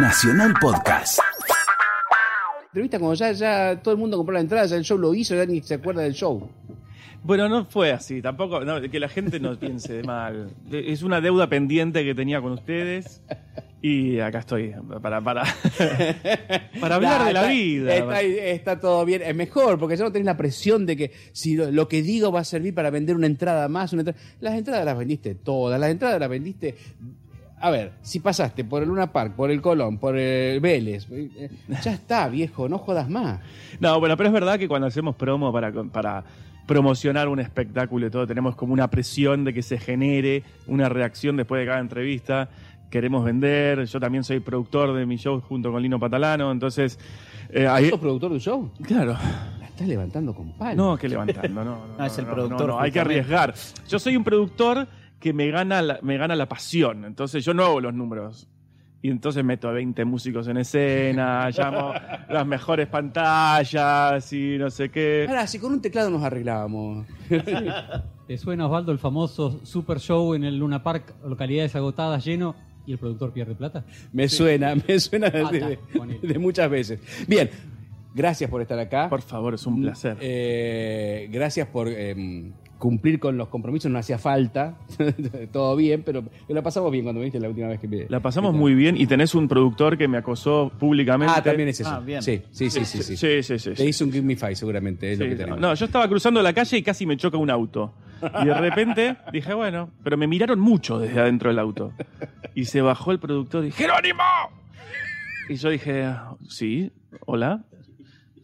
[0.00, 1.18] Nacional Podcast.
[2.66, 5.34] Entrevista como ya, ya todo el mundo compró la entrada, ya el show lo hizo,
[5.34, 6.48] ya ni se acuerda del show.
[7.22, 10.50] Bueno, no fue así, tampoco, no, que la gente no piense de mal.
[10.70, 13.22] Es una deuda pendiente que tenía con ustedes
[13.82, 15.42] y acá estoy para, para,
[16.80, 17.94] para hablar Nah, de la está- vida.
[17.96, 21.56] Está, está todo bien, es mejor, porque ya no tenés la presión de que si
[21.56, 24.54] lo, lo que digo va a servir para vender una entrada más, una entrada- Las
[24.54, 26.76] entradas las vendiste todas, las entradas las vendiste.
[27.60, 31.50] A ver, si pasaste por el Luna Park, por el Colón, por el Vélez, eh,
[31.82, 33.40] ya está, viejo, no jodas más.
[33.80, 36.24] No, bueno, pero es verdad que cuando hacemos promo para, para
[36.66, 41.36] promocionar un espectáculo y todo, tenemos como una presión de que se genere una reacción
[41.36, 42.48] después de cada entrevista.
[42.90, 46.98] Queremos vender, yo también soy productor de mi show junto con Lino Patalano, entonces...
[47.50, 48.70] eh, ahí- ¿Sos productor del show?
[48.82, 49.16] claro,
[49.60, 50.76] La estás levantando con palos.
[50.76, 53.54] no, que levantando, no, no, Ah, es el no, productor, no, no, hay que arriesgar.
[53.88, 54.86] Yo soy un productor
[55.20, 58.48] que me gana, la, me gana la pasión, entonces yo no hago los números.
[59.00, 61.92] Y entonces meto a 20 músicos en escena, llamo
[62.28, 65.24] las mejores pantallas y no sé qué.
[65.28, 67.06] Ahora, si con un teclado nos arreglábamos.
[68.26, 72.92] ¿Te suena, Osvaldo, el famoso Super Show en el Luna Park, localidades agotadas, lleno, y
[72.92, 73.84] el productor pierde plata?
[74.12, 75.68] Me suena, me suena de, Pata,
[76.22, 77.00] de- muchas veces.
[77.28, 77.48] Bien,
[78.14, 79.08] gracias por estar acá.
[79.08, 80.16] Por favor, es un placer.
[80.20, 84.78] Eh, gracias por eh, cumplir con los compromisos, no hacía falta.
[85.52, 88.06] Todo bien, pero la pasamos bien cuando me viste la última vez que me.
[88.08, 91.34] La pasamos muy bien y tenés un productor que me acosó públicamente.
[91.36, 91.90] Ah, también es eso.
[91.90, 92.22] Ah, bien.
[92.22, 93.02] Sí, sí, sí, sí.
[93.02, 93.16] sí.
[93.16, 93.70] Sí, sí, sí.
[93.72, 95.60] Te hizo un Give Me Five, seguramente, es lo que tenemos.
[95.60, 97.92] no, yo estaba cruzando la calle y casi me choca un auto.
[98.42, 101.92] Y de repente dije, bueno, pero me miraron mucho desde adentro del auto.
[102.54, 104.22] Y se bajó el productor y dije, ¡Jerónimo!
[105.48, 106.06] Y yo dije,
[106.48, 106.90] sí,
[107.26, 107.64] hola.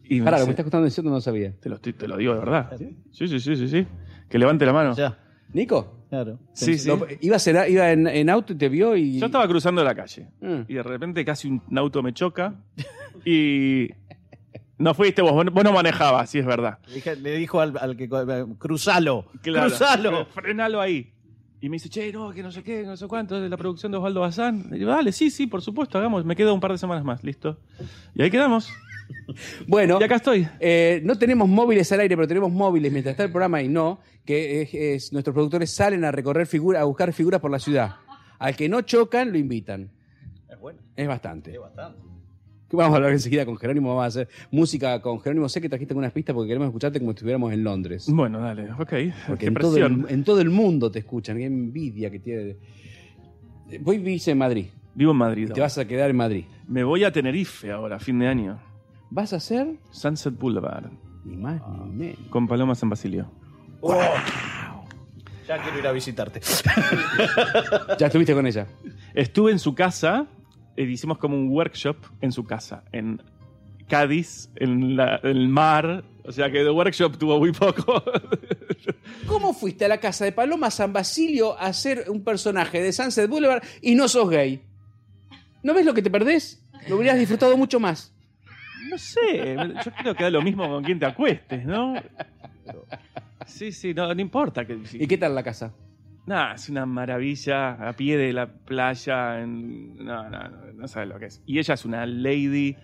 [0.07, 1.53] Y me Pará, lo que dice, me estás contando diciendo no sabía.
[1.59, 2.77] te, lo, te lo digo de verdad.
[3.11, 3.87] Sí, sí, sí, sí, sí.
[4.29, 4.95] Que levante la mano.
[4.95, 5.17] Ya,
[5.53, 6.05] ¿Nico?
[6.09, 6.39] claro.
[6.53, 6.89] Sí, sí.
[7.21, 9.19] Ibas en, iba en, en auto y te vio y.
[9.19, 10.29] Yo estaba cruzando la calle.
[10.41, 10.61] Mm.
[10.67, 12.55] Y de repente casi un auto me choca.
[13.25, 13.89] Y.
[14.77, 16.79] No fuiste vos, vos no manejabas, sí es verdad.
[16.87, 18.09] Le dije- Le dijo al, al que
[18.59, 19.67] cruzalo, Claro.
[19.69, 20.25] cruzalo.
[20.33, 21.11] Frenalo ahí.
[21.61, 23.91] Y me dice, che, no, que no sé qué, no sé cuánto, de la producción
[23.91, 24.67] de Osvaldo Bazán.
[24.69, 26.25] Le digo, dale, sí, sí, por supuesto, hagamos.
[26.25, 27.57] Me quedo un par de semanas más, listo.
[28.13, 28.69] Y ahí quedamos.
[29.67, 30.47] Bueno, Y acá estoy.
[30.59, 33.99] eh, no tenemos móviles al aire, pero tenemos móviles mientras está el programa y no,
[34.25, 37.95] que es, es- nuestros productores salen a recorrer figuras, a buscar figuras por la ciudad.
[38.39, 39.89] Al que no chocan, lo invitan.
[40.49, 41.51] Es bueno, Es bastante.
[41.53, 41.99] es bastante.
[42.69, 45.47] Que Vamos a hablar enseguida con Jerónimo, vamos a hacer música con Jerónimo.
[45.49, 48.07] Sé que trajiste algunas pistas porque queremos escucharte como si estuviéramos en Londres.
[48.09, 48.93] Bueno, dale, ok.
[49.27, 52.55] Porque Qué en todo, el, en todo el mundo te escuchan, qué envidia que tiene.
[53.81, 54.65] Voy vivís en Madrid,
[54.95, 55.47] Vivo en Madrid.
[55.49, 56.45] y te vas a quedar en Madrid.
[56.67, 58.59] Me voy a Tenerife ahora, fin de año.
[59.15, 59.77] ¿Vas a hacer?
[59.91, 60.91] Sunset Boulevard,
[61.23, 62.19] Ni más ni menos.
[62.29, 63.31] con Paloma San Basilio.
[65.47, 66.41] Ya quiero ir a visitarte.
[67.99, 68.67] Ya estuviste con ella.
[69.13, 70.27] Estuve en su casa,
[70.75, 73.21] eh, hicimos como un workshop en su casa, en
[73.87, 76.03] Cádiz, en la- el mar.
[76.25, 78.03] O sea que de workshop tuvo muy poco.
[79.27, 83.29] ¿Cómo fuiste a la casa de Paloma San Basilio a ser un personaje de Sunset
[83.29, 84.61] Boulevard y no sos gay?
[85.63, 86.63] ¿No ves lo que te perdés?
[86.89, 88.14] Lo hubieras disfrutado mucho más.
[88.95, 91.95] No sé, yo creo que da lo mismo con quien te acuestes, ¿no?
[93.45, 94.65] Sí, sí, no, no importa.
[94.65, 95.73] Que, ¿Y qué tal la casa?
[96.25, 101.09] Nada, es una maravilla, a pie de la playa, en- no, no, no, no sabes
[101.09, 101.41] lo que es.
[101.45, 102.75] Y ella es una lady,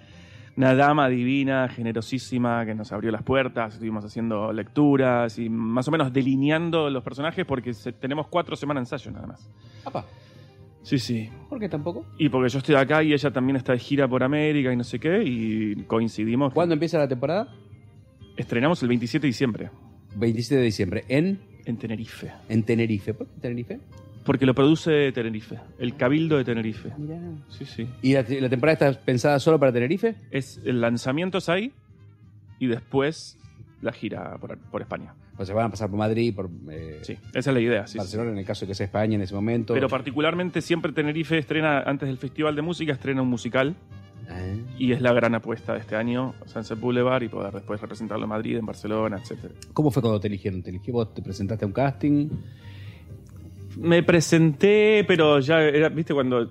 [0.58, 5.92] una dama divina, generosísima, que nos abrió las puertas, estuvimos haciendo lecturas y más o
[5.92, 9.50] menos delineando los personajes porque se- tenemos cuatro semanas de ensayo nada más.
[10.84, 11.30] Sí, sí.
[11.50, 12.06] ¿por qué tampoco?
[12.18, 14.84] Y porque yo estoy acá y ella también está de gira por América y no
[14.84, 16.54] sé qué, y coincidimos.
[16.54, 17.48] ¿Cuándo empieza la temporada?
[18.38, 19.70] Estrenamos el 27 de diciembre
[20.16, 22.32] 27 de diciembre, en, en Tenerife.
[22.50, 23.14] en Tenerife.
[23.14, 23.80] ¿Por qué Tenerife?
[24.26, 26.92] Porque lo produce Tenerife, el Cabildo de Tenerife.
[26.98, 27.20] Mirá.
[27.50, 27.88] Sí, sí.
[28.02, 30.16] ¿Y la, la temporada está pensada solo para Tenerife?
[30.32, 31.72] Es el lanzamiento es ahí
[32.60, 33.38] y después
[33.82, 35.16] la gira por, por España.
[35.42, 37.88] O sea, van a pasar por Madrid, por eh, Sí, esa es la idea.
[37.88, 37.98] sí, sí.
[37.98, 39.74] Barcelona, en el caso de que sea España en ese momento.
[39.74, 43.76] Pero particularmente siempre Tenerife estrena, antes del Festival de Música, estrena un musical
[44.30, 44.40] Ah.
[44.78, 48.30] y es la gran apuesta de este año, Sunset Boulevard, y poder después representarlo en
[48.30, 49.54] Madrid, en Barcelona, etcétera.
[49.74, 50.64] ¿Cómo fue cuando te eligieron?
[50.64, 51.14] ¿Te eligió vos?
[51.14, 52.30] ¿Te presentaste a un casting?
[53.78, 56.50] Me presenté, pero ya era, viste, cuando,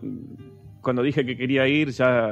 [0.83, 2.29] cuando dije que quería ir, ya,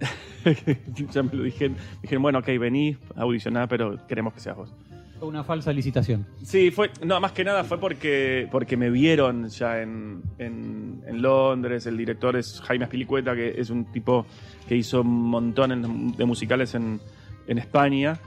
[1.12, 1.76] ya me lo dijeron.
[2.02, 4.72] Dijeron, bueno, ok, vení, audicioná, pero queremos que seas vos.
[5.18, 6.26] Fue una falsa licitación.
[6.42, 11.22] Sí, fue, no, más que nada fue porque, porque me vieron ya en, en, en
[11.22, 11.86] Londres.
[11.86, 14.26] El director es Jaime Aspilicueta, que es un tipo
[14.68, 17.00] que hizo un montón en- de musicales en,
[17.46, 18.18] en España.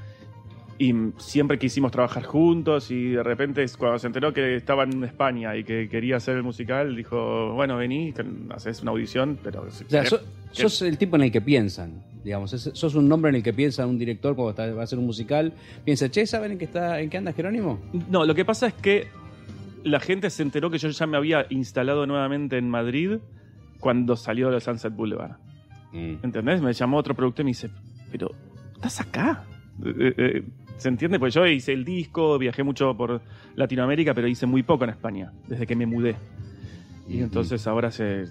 [0.80, 5.56] Y siempre quisimos trabajar juntos y de repente cuando se enteró que estaba en España
[5.58, 8.14] y que quería hacer el musical, dijo, bueno, vení,
[8.52, 9.64] haces una audición, pero...
[9.64, 12.54] O sea, so- sos el tipo en el que piensan, digamos.
[12.54, 15.00] Es- sos un nombre en el que piensa un director cuando está- va a hacer
[15.00, 15.54] un musical.
[15.84, 17.80] Piensa, che, ¿saben en qué, está, en qué anda Jerónimo?
[18.10, 19.08] No, lo que pasa es que
[19.84, 23.18] la gente se enteró que yo ya me había instalado nuevamente en Madrid
[23.80, 25.38] cuando salió de Sunset Boulevard.
[25.94, 26.62] ¿Entendés?
[26.62, 27.70] Me llamó otro productor y me dice,
[28.12, 28.30] pero,
[28.76, 29.46] ¿estás acá?
[29.84, 30.44] Eh, eh,
[30.78, 31.18] ¿Se entiende?
[31.18, 33.22] Pues yo hice el disco, viajé mucho por
[33.56, 36.16] Latinoamérica, pero hice muy poco en España, desde que me mudé.
[37.10, 38.26] Y entonces ahora se...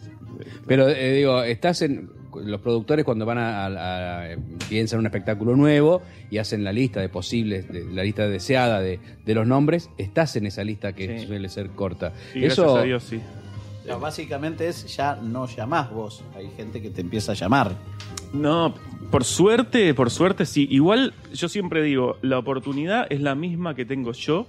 [0.67, 2.11] Pero eh, digo, estás en.
[2.45, 4.37] Los productores cuando van a, a- a-
[4.69, 8.99] piensan un espectáculo nuevo y hacen la lista de posibles, de- la lista deseada de,
[9.25, 11.27] de los nombres, estás en esa lista que Sí.
[11.27, 12.13] suele ser corta.
[12.33, 13.21] Sí, gracias Eso, a Dios, sí.
[14.01, 16.25] Básicamente es ya no llamás vos.
[16.35, 17.73] Hay gente que te empieza a llamar.
[18.33, 18.75] No,
[19.13, 20.67] por suerte, por suerte sí.
[20.71, 24.47] Igual yo siempre digo, la oportunidad es la misma que tengo yo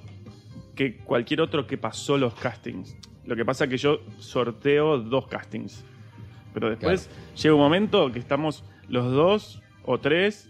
[0.75, 2.95] que cualquier otro que pasó los castings.
[3.25, 5.83] Lo que pasa es que yo sorteo dos castings.
[6.59, 7.09] Pero después
[7.41, 10.49] llega un momento que estamos los dos o tres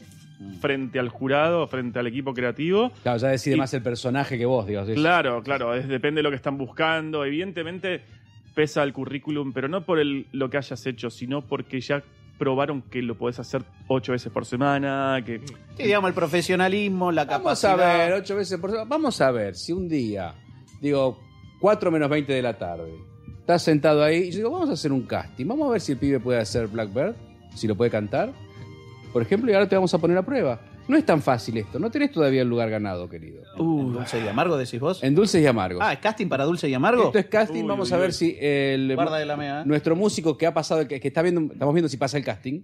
[0.62, 2.92] frente al jurado, frente al equipo creativo.
[3.04, 4.81] claro, ya decide Y- más el personaje que vos, digo.
[4.81, 7.25] es- Claro, claro, es- depende de lo que están buscando.
[7.25, 8.01] Evidentemente
[8.54, 12.04] pesa el currículum, pero no por el, lo que hayas hecho, sino porque ya
[12.38, 15.42] probaron que lo podés hacer ocho veces por semana, que
[15.75, 17.98] Sí, digamos, el profesionalismo, la Vamos a capacidad.
[18.09, 18.88] ver, ocho veces por semana.
[18.89, 20.36] Vamos a ver si un día,
[20.81, 21.19] digo,
[21.59, 22.94] 4 menos 20 de la tarde,
[23.48, 25.46] estás sentado ahí y yo digo, vamos a hacer un casting.
[25.48, 27.16] Vamos a ver si el pibe puede hacer Blackbird,
[27.56, 28.34] si lo puede cantar.
[29.14, 30.60] Por ejemplo, y ahora te vamos a poner a prueba.
[30.88, 33.44] No es tan fácil esto, no tenés todavía el lugar ganado, querido.
[33.57, 35.04] Uh, Dulce y amargo, decís vos.
[35.04, 35.84] En Dulces y Amargos.
[35.84, 37.07] Ah, ¿es casting para Dulce y amargo?
[37.07, 38.13] Esto es casting, Uy, vamos uy, a ver uy.
[38.13, 39.62] si el, Guarda de la mea.
[39.62, 39.63] ¿eh?
[39.66, 42.62] nuestro músico que ha pasado, que, que está viendo, estamos viendo si pasa el casting.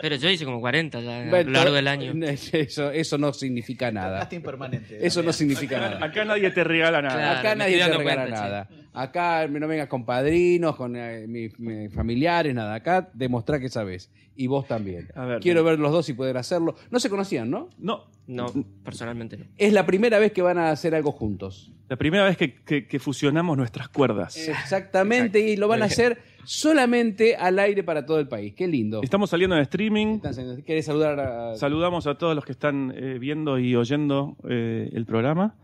[0.00, 2.12] Pero yo hice como 40 ya a lo largo del año.
[2.52, 4.20] Eso, eso no significa nada.
[4.20, 5.04] Casting permanente.
[5.04, 6.04] Eso no significa nada.
[6.04, 7.14] acá nadie te regala nada.
[7.16, 8.68] Claro, Acá nadie te regala cuenta, nada.
[8.92, 12.74] Acá no vengas con padrinos, con eh, mis, mis familiares, nada.
[12.74, 14.10] Acá demostrá que sabes.
[14.36, 15.08] Y vos también.
[15.14, 16.74] A ver, Quiero ver los dos si pueden hacerlo.
[16.90, 17.68] No se conocían, ¿no?
[17.78, 18.46] No, No,
[18.82, 19.44] personalmente no.
[19.56, 21.70] Es la primera vez que van a hacer algo juntos.
[21.88, 24.36] la primera vez que, que- que fusionamos nuestras cuerdas.
[24.36, 25.38] Exactamente.
[25.38, 28.54] Y lo van a hacer solamente al aire para todo el país.
[28.54, 29.02] Qué lindo.
[29.02, 30.20] Estamos saliendo en streaming.
[30.66, 31.56] ¿Querés saludar a.?
[31.56, 35.54] Saludamos a todos los que están eh, viendo y oyendo eh, el programa.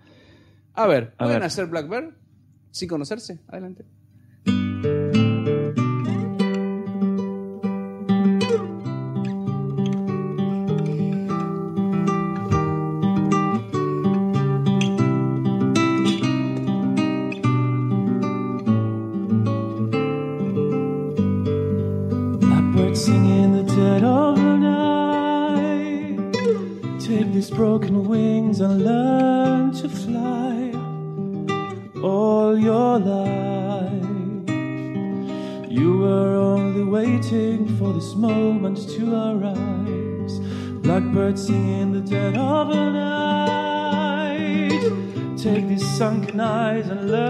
[0.75, 1.47] A ver, A ¿pueden ver.
[1.47, 2.11] hacer Blackbird
[2.71, 3.39] sin conocerse?
[3.49, 3.85] Adelante.
[28.61, 30.73] And learn to fly
[32.03, 34.51] all your life.
[35.71, 40.41] You were only waiting for this moment to arise.
[40.83, 44.83] Blackbird singing in the dead of the night.
[45.39, 47.30] Take these sunken eyes and learn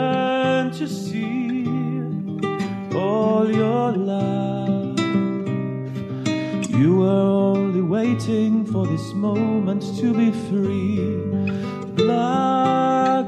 [10.21, 11.17] be free.
[11.95, 13.25] Blackbird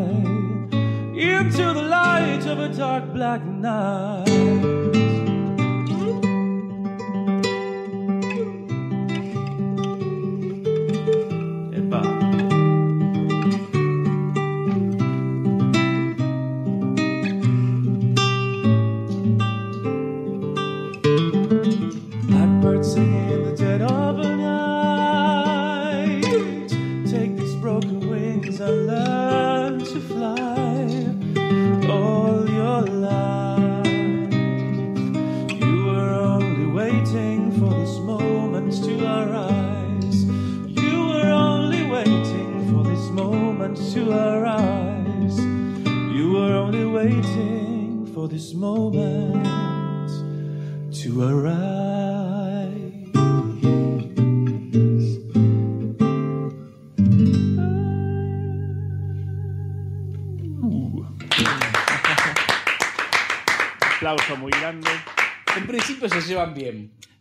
[1.14, 4.27] into the light of a dark black night.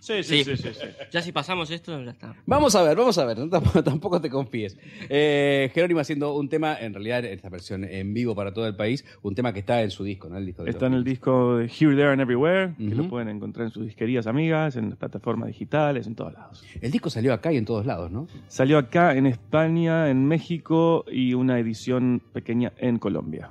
[0.07, 0.55] Sí, sí, Sí.
[0.55, 0.85] sí, sí, sí.
[1.11, 2.33] Ya si pasamos esto, ya está.
[2.45, 4.77] Vamos a ver, vamos a ver, no, tampoco, tampoco te confíes.
[5.09, 9.03] Eh, Jerónimo haciendo un tema, en realidad esta versión en vivo para todo el país,
[9.21, 10.37] un tema que está en su disco, ¿no?
[10.37, 13.27] El disco de Está en el disco de Here, There and Everywhere, que lo pueden
[13.27, 16.63] encontrar en sus disquerías amigas, en las plataformas digitales, en todos lados.
[16.79, 18.27] El disco salió acá y en todos lados, ¿no?
[18.47, 23.49] Salió acá en España, en México y una edición pequeña en Colombia.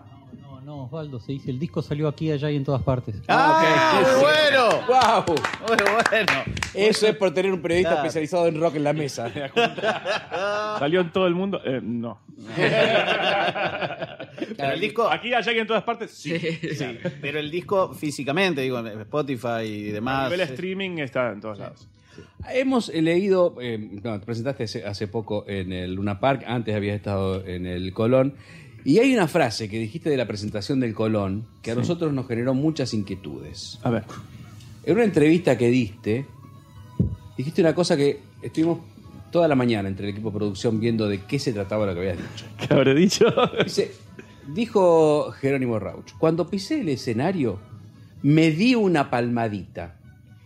[0.87, 3.17] Osvaldo, se dice, el disco salió aquí, allá y en todas partes.
[3.29, 4.07] ¡Ah, ok.
[4.13, 4.69] muy bueno!
[4.89, 5.25] ¡Wow!
[5.69, 6.33] Muy bueno.
[6.75, 8.07] Eso es por tener un periodista Claro.
[8.07, 9.31] especializado en rock en la mesa.
[10.79, 11.61] ¿Salió en todo el mundo?
[11.65, 12.21] Eh, no.
[14.57, 16.39] Pero el disco, Aquí, allá y en todas partes, sí.
[16.39, 20.25] sí, pero el disco físicamente, digo, en Spotify y A demás.
[20.25, 21.89] nivel es- streaming está en todos lados.
[22.51, 26.97] Hemos leído, eh, no, te presentaste hace, hace poco en el Luna Park, antes habías
[26.97, 28.35] estado en el Colón,
[28.87, 32.29] y hay una frase que dijiste de la presentación del Colón que a nosotros nos
[32.29, 33.81] generó muchas inquietudes.
[33.83, 34.05] A ver.
[34.85, 36.25] En una entrevista que diste,
[37.37, 38.79] dijiste una cosa que estuvimos
[39.33, 41.99] toda la mañana entre el equipo de producción viendo de qué se trataba lo que
[41.99, 42.47] habías dicho.
[42.59, 43.27] ¿Qué habré dicho?
[43.65, 43.91] Dice,
[44.55, 47.59] dijo Jerónimo Rauch, cuando pisé el escenario,
[48.23, 49.97] me di una palmadita.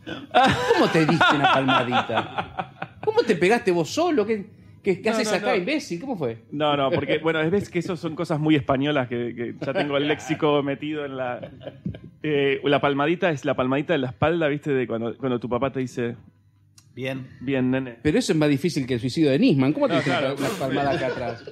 [0.72, 2.96] ¿Cómo te diste una palmadita?
[3.04, 4.24] ¿Cómo te pegaste vos solo?
[4.24, 4.46] ¿Qué,
[4.82, 5.56] qué, qué No, haces no, acá, no.
[5.56, 6.00] imbécil?
[6.00, 6.38] ¿Cómo fue?
[6.50, 9.96] No, no, porque, bueno, ves que eso son cosas muy españolas que, que ya tengo
[9.96, 11.50] el léxico metido en la.
[12.22, 14.72] Eh, la palmadita es la palmadita de la espalda, ¿viste?
[14.72, 16.16] De cuando, cuando tu papá te dice,
[16.94, 17.26] Bien.
[17.40, 17.96] bien, nene.
[18.02, 19.72] Pero eso es más difícil que el suicidio de Nisman.
[19.72, 20.34] ¿Cómo te No, diste claro.
[20.38, 21.44] una palmada acá atrás?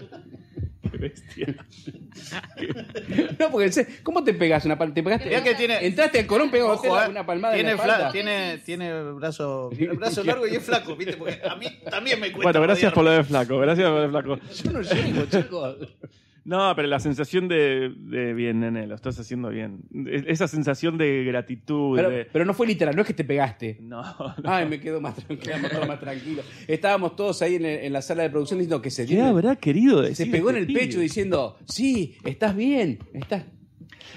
[0.91, 1.55] Qué bestia.
[3.39, 4.95] No, porque ¿cómo te pegas una palmada?
[4.95, 5.29] ¿Te pegaste?
[5.29, 7.93] Mirá que tiene- Entraste al colón, pegó Ojo, eh, una palmada tiene, en la fla-
[7.93, 8.13] espalda.
[8.13, 11.17] tiene, tiene brazo, tiene brazo largo y es flaco, ¿viste?
[11.17, 12.43] Porque a mí también me cuesta.
[12.51, 14.39] Bueno, gracias por lo de flaco, gracias por lo de flaco.
[14.65, 15.77] Yo no llego, chicos.
[16.49, 19.81] No, pero la sensación de, de bien, nene, lo estás haciendo bien.
[19.93, 22.25] E- Esa sensación de gratitud, Pero, de.
[22.25, 23.77] pero no fue literal, no es que te pegaste.
[23.83, 24.03] No,
[24.45, 25.55] Ay, me quedo más tranquilo,
[25.87, 26.43] más tranquilo.
[26.67, 29.27] Estábamos todos ahí en, el- en la sala de producción diciendo que se ¿Qué dio.
[29.27, 30.25] habrá querido decir?
[30.25, 33.45] Se pegó en este el pecho diciendo, sí, estás bien, estás.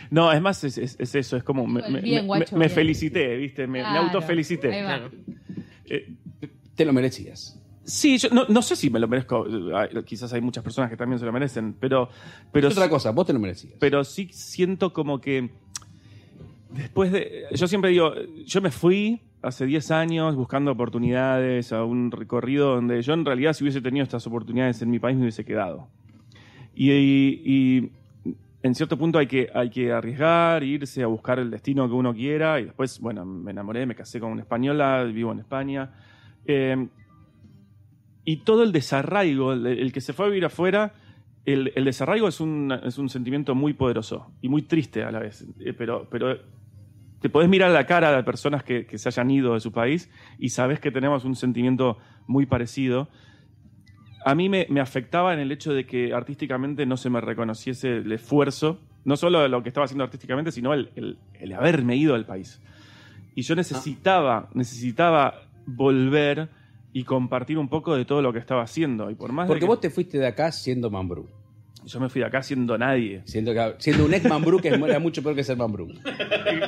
[0.09, 1.67] No, es más, es, es- es eso, es como.
[1.67, 2.75] Me, me- Bien, me- guacho, me bien.
[2.75, 3.67] felicité, ¿viste?
[3.67, 4.71] Me, autofelicité.
[4.73, 4.87] ahí va.
[4.87, 5.11] Claro.
[5.89, 6.13] Eh,
[6.75, 7.60] Te lo merecías.
[7.83, 9.45] Sí, yo no, no sé si me lo merezco.
[10.05, 12.09] Quizás hay muchas personas que también se lo merecen, pero,
[12.51, 13.73] pero, es otra cosa, vos te lo merecías.
[13.79, 15.49] pero sí siento como que
[16.69, 17.45] después de.
[17.51, 18.13] Yo siempre digo,
[18.45, 23.53] yo me fui hace 10 años buscando oportunidades a un recorrido donde yo en realidad,
[23.53, 25.87] si hubiese tenido estas oportunidades en mi país, me hubiese quedado.
[26.75, 27.91] Y, y- y
[28.63, 32.13] en cierto punto hay que, hay que arriesgar, irse a buscar el destino que uno
[32.13, 32.59] quiera.
[32.59, 35.91] Y después, bueno, me enamoré, me casé con una española, vivo en España.
[36.45, 36.87] Eh,
[38.25, 40.93] y todo el desarraigo, el, el que se fue a vivir afuera,
[41.45, 45.19] el, el desarraigo es un, es un sentimiento muy poderoso y muy triste a la
[45.19, 45.45] vez.
[45.59, 46.37] Eh, pero, pero
[47.19, 50.09] te podés mirar la cara de personas que, que se hayan ido de su país
[50.37, 51.97] y sabes que tenemos un sentimiento
[52.27, 53.09] muy parecido.
[54.23, 57.97] A mí me, me afectaba en el hecho de que artísticamente no se me reconociese
[57.97, 60.89] el esfuerzo, no solo lo que estaba haciendo artísticamente, sino el,
[61.39, 62.61] el- haberme ido del país.
[63.33, 66.49] Y yo necesitaba, necesitaba volver
[66.93, 69.09] y compartir un poco de todo lo que estaba haciendo.
[69.09, 71.27] Y por más de Porque que vos te fuiste de acá siendo Mambrú.
[71.85, 73.21] yo me fui de acá siendo nadie.
[73.25, 75.87] Siendo, siendo un ex Mambrú que era mucho peor que ser Mambrú.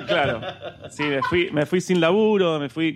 [0.08, 0.42] claro.
[0.90, 2.96] Sí, me fui, me fui sin laburo, me fui,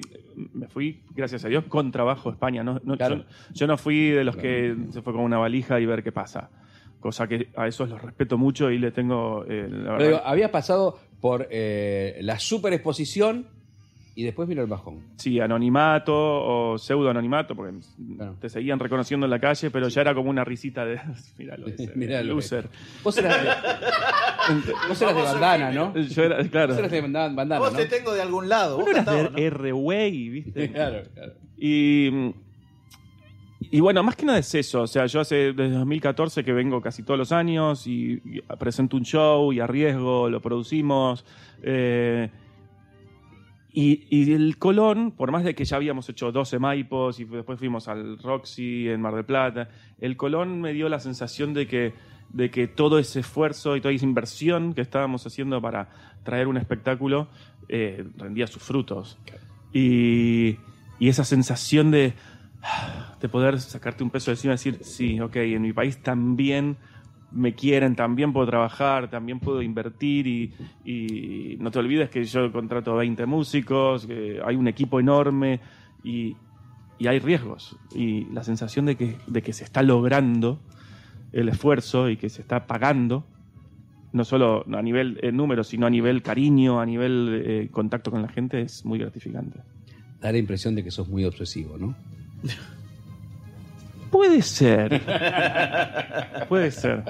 [0.53, 2.63] me fui, gracias a Dios, con trabajo a España.
[2.63, 3.17] No, no- Claro.
[3.17, 6.11] yo, yo no fui de los que se fue con una valija y ver qué
[6.11, 6.49] pasa.
[6.99, 10.49] Cosa que a esos los respeto mucho y le tengo, eh, la Pero digo, habías
[10.49, 13.47] pasado por eh, la super exposición
[14.19, 14.99] y después vino el bajón.
[15.15, 17.75] Sí, anonimato o pseudo anonimato, porque
[18.15, 18.35] Claro.
[18.41, 20.99] te seguían reconociendo en la calle, pero ya era como una risita de.
[21.37, 22.67] Míralo, ese, Míralo, loser.
[23.03, 23.49] Vos eras de,
[24.89, 25.95] vos eras de bandana, ¿no?
[25.95, 26.69] Yo era, claro.
[26.69, 27.77] Vos eras de bandana, bandana, Vos ¿no?
[27.77, 28.77] te tengo de algún lado.
[28.77, 29.37] Vos Vos eras de ¿no?
[29.37, 30.71] R-Way, ¿viste?
[30.71, 31.33] Claro, claro.
[31.55, 32.09] Y,
[33.69, 34.81] y bueno, más que nada es eso.
[34.81, 38.97] O sea, yo hace desde 2014 que vengo casi todos los años y, y presento
[38.97, 41.23] un show y arriesgo, lo producimos.
[41.61, 42.29] eh,
[43.79, 47.87] y, el Colón, por más de que ya habíamos hecho 12 Maipos y después fuimos
[47.87, 49.69] al Roxy en Mar del Plata,
[50.01, 51.93] el Colón me dio la sensación de que,
[52.29, 55.89] de que todo ese esfuerzo y toda esa inversión que estábamos haciendo para
[56.23, 57.27] traer un espectáculo
[57.69, 59.19] eh, rendía sus frutos.
[59.71, 60.57] Y,
[60.99, 62.15] esa sensación de,
[63.21, 66.77] de poder sacarte un peso de encima y decir, sí, ok, en mi país también
[67.31, 70.53] me quieren, también puedo trabajar, también puedo invertir y,
[70.85, 75.59] y no te olvides que yo contrato 20 músicos, que hay un equipo enorme
[76.03, 76.35] y,
[76.99, 77.77] y hay riesgos.
[77.93, 80.59] Y la sensación de que, de que se está logrando
[81.33, 83.25] el esfuerzo y que se está pagando
[84.13, 88.21] no solo a nivel eh, número, sino a nivel cariño, a nivel eh, contacto con
[88.21, 89.59] la gente, es muy gratificante.
[90.21, 91.95] Da la impresión de que sos muy obsesivo, ¿no?
[94.11, 95.01] Puede ser.
[96.49, 97.03] Puede ser.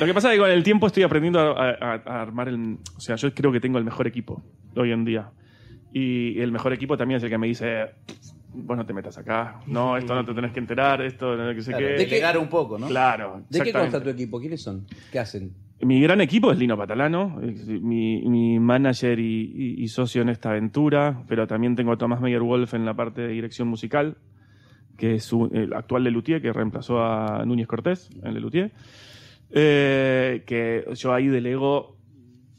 [0.00, 2.78] Lo que pasa es que con el tiempo estoy aprendiendo a, a- a armar el...
[2.96, 4.42] O sea, yo creo que tengo el mejor equipo
[4.76, 5.30] hoy en día.
[5.92, 7.86] Y el mejor equipo también es el que me dice,
[8.54, 11.70] vos no te metas acá, no, esto no te tenés que enterar, esto no sé
[11.72, 11.92] Claro, qué.
[11.94, 12.86] delegar un poco, ¿no?
[12.86, 13.42] Claro.
[13.50, 14.38] ¿De qué consta tu equipo?
[14.38, 14.86] ¿Quiénes son?
[15.10, 15.50] ¿Qué hacen?
[15.80, 20.28] Mi gran equipo es Lino Patalano, es mi, mi manager y, y- y socio en
[20.28, 24.16] esta aventura, pero también tengo a Tomás Meyer Wolf en la parte de dirección musical,
[25.00, 28.70] que es un- el actual Lelutier, que reemplazó a Núñez Cortés en Lelutier.
[29.50, 31.96] Eh, que yo ahí delego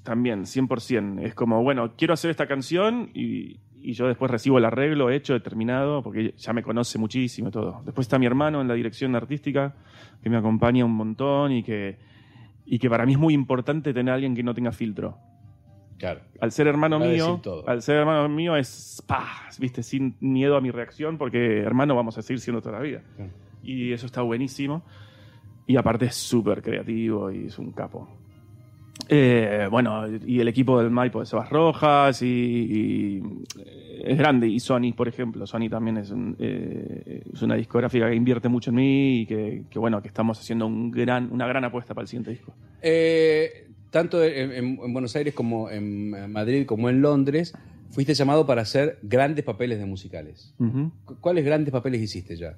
[0.03, 1.19] también, 100%.
[1.23, 5.33] Es como, bueno, quiero hacer esta canción y, y yo después recibo el arreglo hecho,
[5.33, 7.81] determinado, porque ya me conoce muchísimo y todo.
[7.85, 9.75] Después está mi hermano en la dirección artística,
[10.23, 11.97] que me acompaña un montón y que,
[12.65, 15.17] y que para mí es muy importante tener a alguien que no tenga filtro.
[16.01, 16.21] Claro.
[16.39, 17.69] Al ser hermano Va a mío, todo.
[17.69, 19.23] al ser hermano mío es, pa,
[19.59, 23.03] viste, sin miedo a mi reacción, porque hermano vamos a seguir siendo toda la vida.
[23.15, 23.31] Claro.
[23.61, 24.81] Y eso está buenísimo.
[25.67, 28.09] Y aparte es súper creativo y es un capo.
[29.09, 33.17] Eh, bueno, y el equipo del Maipo de Sebas Rojas y, y,
[33.59, 34.47] eh, es grande.
[34.47, 35.45] Y Sony, por ejemplo.
[35.45, 39.65] Sony también es, un, eh, es una discográfica que invierte mucho en mí y que,
[39.69, 42.55] que, bueno, que estamos haciendo un gran, una gran apuesta para el siguiente disco.
[42.81, 47.53] Eh, tanto en, en- en Buenos Aires como en Madrid como en Londres,
[47.91, 50.55] fuiste llamado para hacer grandes papeles de musicales.
[50.57, 50.91] Ujú.
[51.05, 52.55] ¿Cu- ¿Cuáles grandes papeles hiciste ya?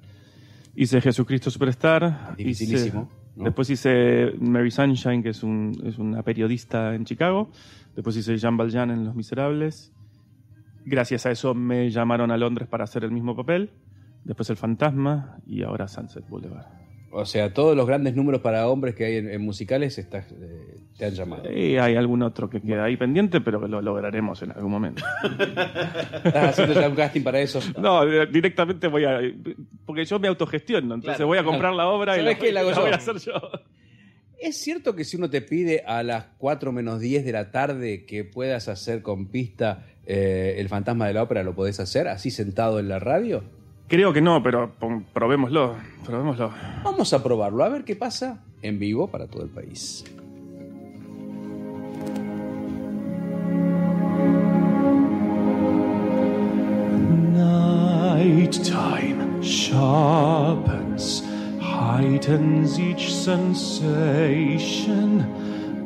[0.76, 2.34] Hice Jesucristo Superstar.
[2.36, 3.44] Dificilísimo, hice- ¿no?
[3.44, 7.50] Después hice Mary Sunshine, que es, un- es una periodista en Chicago.
[7.94, 9.92] Después hice Jean Valjean en Los Miserables.
[10.86, 13.70] Gracias a eso me llamaron a Londres para hacer el mismo papel.
[14.24, 16.66] Después El Fantasma y ahora Sunset Boulevard.
[17.16, 20.76] O sea, todos los grandes números para hombres que hay en, en musicales estás, eh,
[20.98, 21.50] te han llamado.
[21.50, 25.04] Y hay algún otro que queda ahí pendiente, pero lo lograremos en algún momento.
[26.24, 27.60] ¿Estás haciendo ya un casting para eso?
[27.78, 29.20] No, de- directamente voy a...
[29.86, 31.26] Porque yo me autogestiono, entonces Claro.
[31.28, 32.52] voy a comprar la obra y ¿Sabes la, qué?
[32.52, 33.32] La hago la voy a hacer yo.
[34.40, 38.04] ¿Es cierto que si uno te pide a las 4 menos 10 de la tarde
[38.04, 42.30] que puedas hacer con pista eh, el fantasma de la ópera, lo podés hacer así
[42.30, 43.44] sentado en la radio?
[43.88, 44.72] Creo que no, pero
[45.12, 45.76] probémoslo.
[46.04, 46.50] Probémoslo.
[46.82, 50.04] Vamos a probarlo, a ver qué pasa en vivo para todo el país.
[58.14, 61.22] Nighttime sharpens,
[61.60, 64.64] heightens each sensation.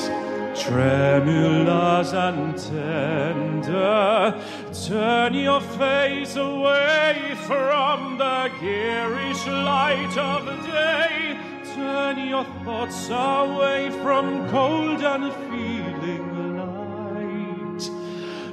[0.55, 4.39] tremulous and tender.
[4.87, 11.39] Turn your face away from the garish light of day.
[11.75, 15.64] Turn your thoughts away from cold and light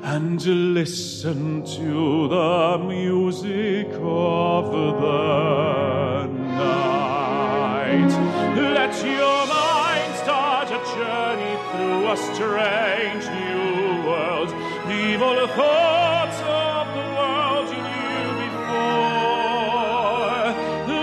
[0.03, 8.11] and listen to the music of the night.
[8.55, 14.49] Let your mind start a journey through a strange new world.
[14.87, 19.41] Leave all thoughts of the world you knew before.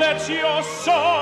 [0.01, 1.17] Let your soul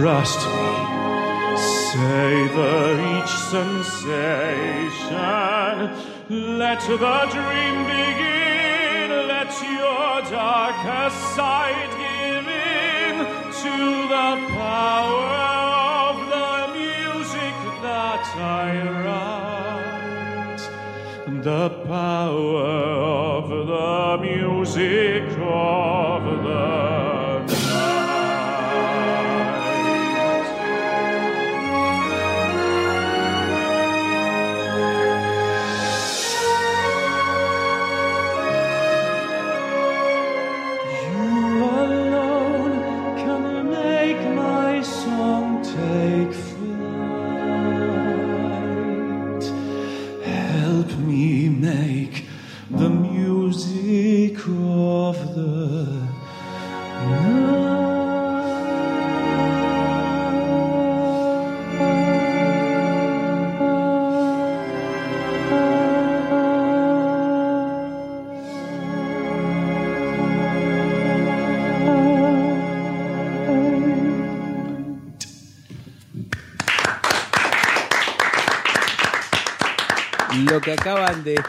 [0.00, 0.74] trust me.
[1.56, 2.82] Savor
[3.14, 5.14] each sensation.
[6.58, 9.08] Let the dream begin.
[9.32, 13.14] Let your darkest side give in
[13.62, 13.74] to
[14.14, 15.30] the power
[16.08, 18.70] of the music that I
[19.02, 20.64] write.
[21.44, 22.70] the power
[23.38, 25.33] of the music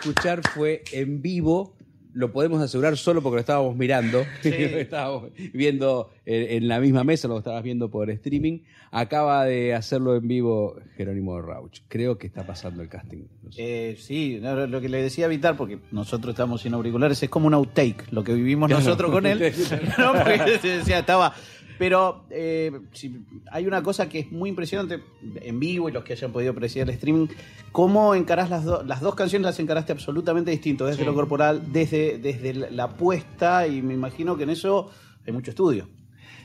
[0.05, 1.75] escuchar fue en vivo.
[2.13, 4.19] Lo podemos asegurar solo porque lo estábamos mirando.
[4.43, 8.59] lo estábamos viendo en, en la misma mesa, lo estabas viendo por streaming.
[8.91, 11.81] Acaba de hacerlo en vivo Jerónimo Rauch.
[11.87, 13.23] Creo que está pasando el casting.
[13.43, 13.91] No sé.
[13.91, 17.29] Eh, sí, no, lo que le decía a Vitar, porque nosotros estamos sin auriculares, es
[17.29, 19.39] como un outtake, lo que vivimos nosotros con él.
[19.97, 21.33] No, porque se decía, estaba.
[21.77, 24.99] Pero eh, si- hay una cosa que es muy impresionante
[25.41, 27.27] en vivo y los que hayan podido apreciar el streaming,
[27.71, 32.17] cómo encarás las, do- las dos canciones, las encaraste absolutamente distinto, desde lo corporal, desde,
[32.17, 34.89] desde la puesta, y me imagino que en eso
[35.27, 35.87] hay mucho estudio.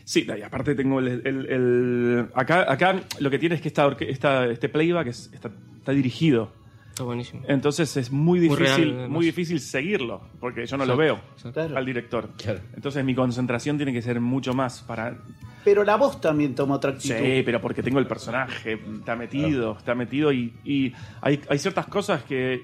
[0.04, 1.08] Sí, y aparte tengo el...
[1.24, 5.50] el- el- acá, acá lo que tiene es que esta, esta- este playback es- está,
[5.78, 6.52] está dirigido.
[6.90, 7.42] Está buenísimo.
[7.48, 9.08] Entonces es muy Muy difícil, real, además.
[9.10, 11.52] muy difícil seguirlo, porque yo no lo Exacto, veo exacto.
[11.60, 11.76] Claro.
[11.78, 12.28] al director.
[12.36, 12.60] Claro.
[12.74, 15.16] Entonces mi concentración tiene que ser mucho más para...
[15.64, 17.14] Pero la voz también toma otra actitud.
[17.14, 21.86] Sí, pero porque tengo el personaje, está metido, está metido y, y hay, hay ciertas
[21.86, 22.62] cosas que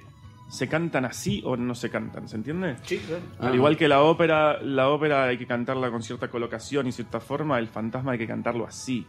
[0.49, 2.77] se cantan así o no se cantan, ¿se entiende?
[2.85, 3.23] Sí, claro.
[3.41, 7.21] Al igual que la ópera, la ópera hay que cantarla con cierta colocación y cierta
[7.21, 9.05] forma, el fantasma hay que cantarlo así.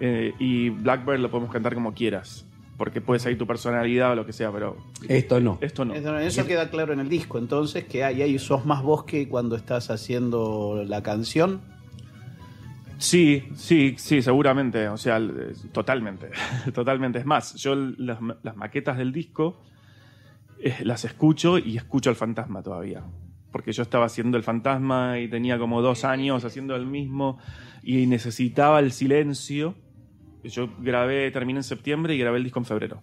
[0.00, 2.44] Eh, y Blackbird lo podemos cantar como quieras,
[2.76, 4.76] porque puede salir tu personalidad o lo que sea, pero
[5.08, 5.58] Esto no.
[5.60, 5.94] esto no.
[5.94, 9.28] Eso, eso queda claro en el disco, entonces, que hay, ahí sos más vos que
[9.28, 11.60] cuando estás haciendo la canción.
[12.98, 14.88] Sí, sí, sí, seguramente.
[14.88, 16.30] O sea, el- totalmente.
[16.74, 17.18] totalmente.
[17.18, 19.60] Es más, yo las maquetas del disco
[20.60, 23.02] eh, las escucho y escucho al fantasma todavía.
[23.52, 27.38] Porque yo estaba haciendo el fantasma y tenía como dos años haciendo el mismo
[27.82, 29.74] y necesitaba el silencio.
[30.44, 33.02] Yo grabé, terminé en septiembre y grabé el disco en febrero.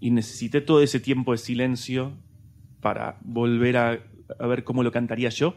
[0.00, 2.12] Y necesité todo ese tiempo de silencio
[2.80, 3.98] para volver a,
[4.38, 5.56] a ver cómo lo cantaría yo.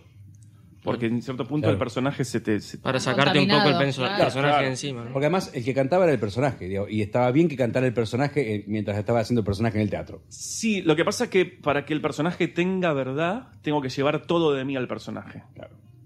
[0.84, 1.74] Porque en cierto punto Claro.
[1.74, 4.24] el personaje se te, se- Para sacarte un poco el penso- claro.
[4.24, 4.68] personaje Claro.
[4.68, 5.04] encima.
[5.06, 5.12] ¿no?
[5.14, 7.94] Porque además el que cantaba era el personaje, digo, y estaba bien que cantara el
[7.94, 10.24] personaje eh, mientras estaba haciendo el personaje en el teatro.
[10.30, 14.26] Sí, lo que pasa es que para que el personaje tenga verdad, tengo que llevar
[14.26, 15.44] todo de mí al personaje.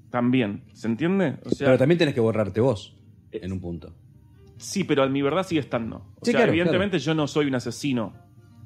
[0.10, 1.38] También, ¿se entiende?
[1.46, 2.98] O sea, Pero también tenés que borrarte vos
[3.32, 3.96] en un punto.
[4.58, 5.98] Sí, pero mi verdad sigue estando.
[5.98, 8.14] O Sí, sea, claro, evidentemente yo no soy un asesino,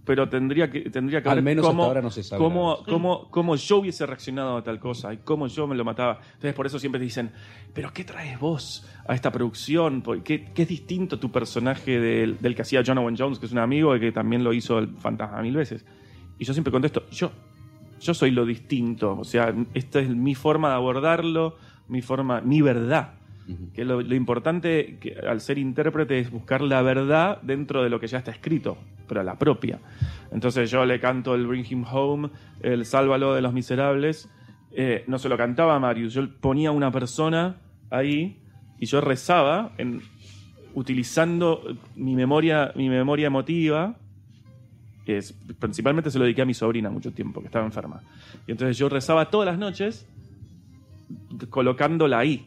[0.06, 2.78] pero tendría que tendría que Al ver menos cómo, hasta ahora no se sabe cómo,
[2.88, 6.20] cómo- cómo yo hubiese reaccionado a tal cosa y cómo yo me lo mataba.
[6.34, 7.32] Entonces por eso siempre te dicen,
[7.74, 10.02] pero ¿qué traes vos a esta producción?
[10.02, 13.52] ¿Por ¿Qué, qué es distinto tu personaje del, del que hacía Owen Jones, que es
[13.52, 15.86] un amigo y que también lo hizo el fantasma mil veces?
[16.40, 17.32] Y yo siempre contesto, yo,
[18.00, 19.18] yo soy lo distinto.
[19.20, 23.19] O sea, esta es mi forma de abordarlo, mi forma, mi verdad.
[23.74, 28.20] Que lo, importante al ser intérprete es buscar la verdad dentro de lo que ya
[28.20, 29.80] está escrito, pero la propia.
[30.32, 32.30] Entonces yo le canto el Bring Him Home,
[32.62, 34.30] el Sálvalo de los Miserables.
[34.72, 37.56] Eh, no se lo cantaba a Marius, yo ponía una persona
[37.90, 38.38] ahí
[38.78, 39.72] y yo rezaba
[40.76, 41.64] utilizando
[41.96, 43.96] mi memoria, mi memoria emotiva.
[45.08, 48.00] es- principalmente se lo dediqué a mi sobrina mucho tiempo, que estaba enferma.
[48.46, 50.08] Y entonces yo rezaba todas las noches
[51.50, 52.46] colocándola ahí.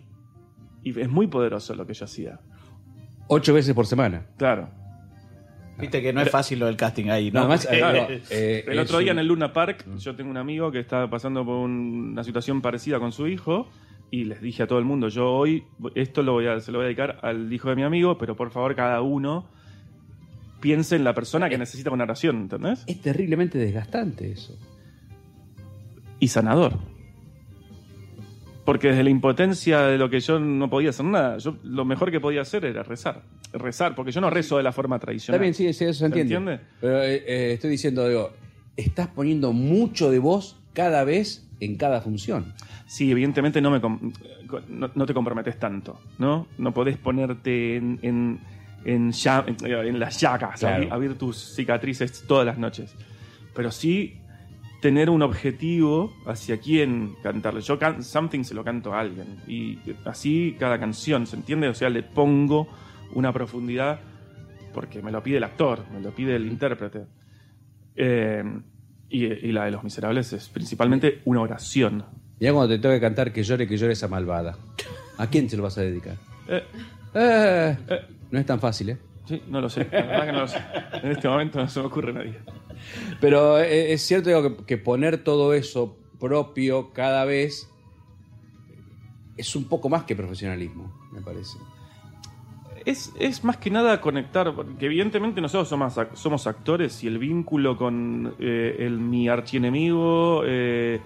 [0.82, 2.40] Y es muy poderoso lo que yo hacía.
[3.28, 4.26] Ocho veces por semana.
[4.36, 4.68] Claro.
[5.78, 7.40] Viste que no es fácil lo del casting ahí, ¿no?
[7.40, 7.62] Nada más.
[7.66, 8.02] Porque- eh, Claro.
[8.08, 10.78] no, eh, El otro día un- en el Luna Park, yo tengo un amigo que
[10.80, 13.68] está pasando por un- una situación parecida con su hijo
[14.10, 15.64] y les dije a todo el mundo, yo hoy
[15.94, 18.36] esto lo voy a, se lo voy a dedicar al hijo de mi amigo, pero
[18.36, 19.48] por favor cada uno
[20.60, 22.84] piense en la persona que necesita una oración, ¿entendés?
[22.86, 24.56] Es terriblemente desgastante eso.
[26.20, 26.78] Y sanador.
[28.64, 32.10] Porque desde la impotencia de lo que yo no podía hacer nada, yo lo mejor
[32.12, 33.22] que podía hacer era rezar.
[33.52, 35.40] Rezar, porque yo no rezo de la forma Está tradicional.
[35.40, 36.34] bien, sí, sí, eso se entiende.
[36.36, 36.64] entiende?
[36.80, 38.32] Pero eh, eh, estoy diciendo, digo,
[38.76, 42.54] estás poniendo mucho de vos cada vez en cada función.
[42.86, 46.46] Sí, evidentemente no, me no, no te comprometes tanto, ¿no?
[46.58, 48.38] No podés ponerte en, en,
[48.84, 51.14] en, ya- en- en las llagas, Claro.
[51.16, 52.94] tus cicatrices todas las noches.
[53.54, 54.18] Pero sí
[54.82, 57.62] tener un objetivo hacia quién cantarle.
[57.62, 59.38] Yo can- Something se lo canto a alguien.
[59.46, 61.68] Y así cada canción, ¿se entiende?
[61.68, 62.68] O sea, le pongo
[63.14, 64.00] una profundidad
[64.74, 67.06] porque me lo pide el actor, me lo pide el intérprete.
[67.96, 68.42] Eh,
[69.08, 72.04] y, y la de Los Miserables es principalmente una oración.
[72.40, 74.56] Mirá cuando te tengo que cantar que llore, que llore esa malvada.
[75.18, 76.16] ¿A quién se lo vas a dedicar?
[76.48, 76.62] Eh,
[77.14, 77.76] eh,
[78.30, 78.98] no es tan fácil, ¿eh?
[79.26, 80.58] sí, no lo sé, la verdad que no lo sé.
[81.02, 82.38] En este momento no se me ocurre nadie.
[83.20, 87.68] Pero eh, es cierto que, poner todo eso propio cada vez
[89.36, 91.58] es un poco más que profesionalismo, me parece.
[92.84, 97.76] Es, es más que nada conectar, porque evidentemente nosotros somos, somos actores y el vínculo
[97.76, 101.00] con eh, el, mi archienemigo, eh,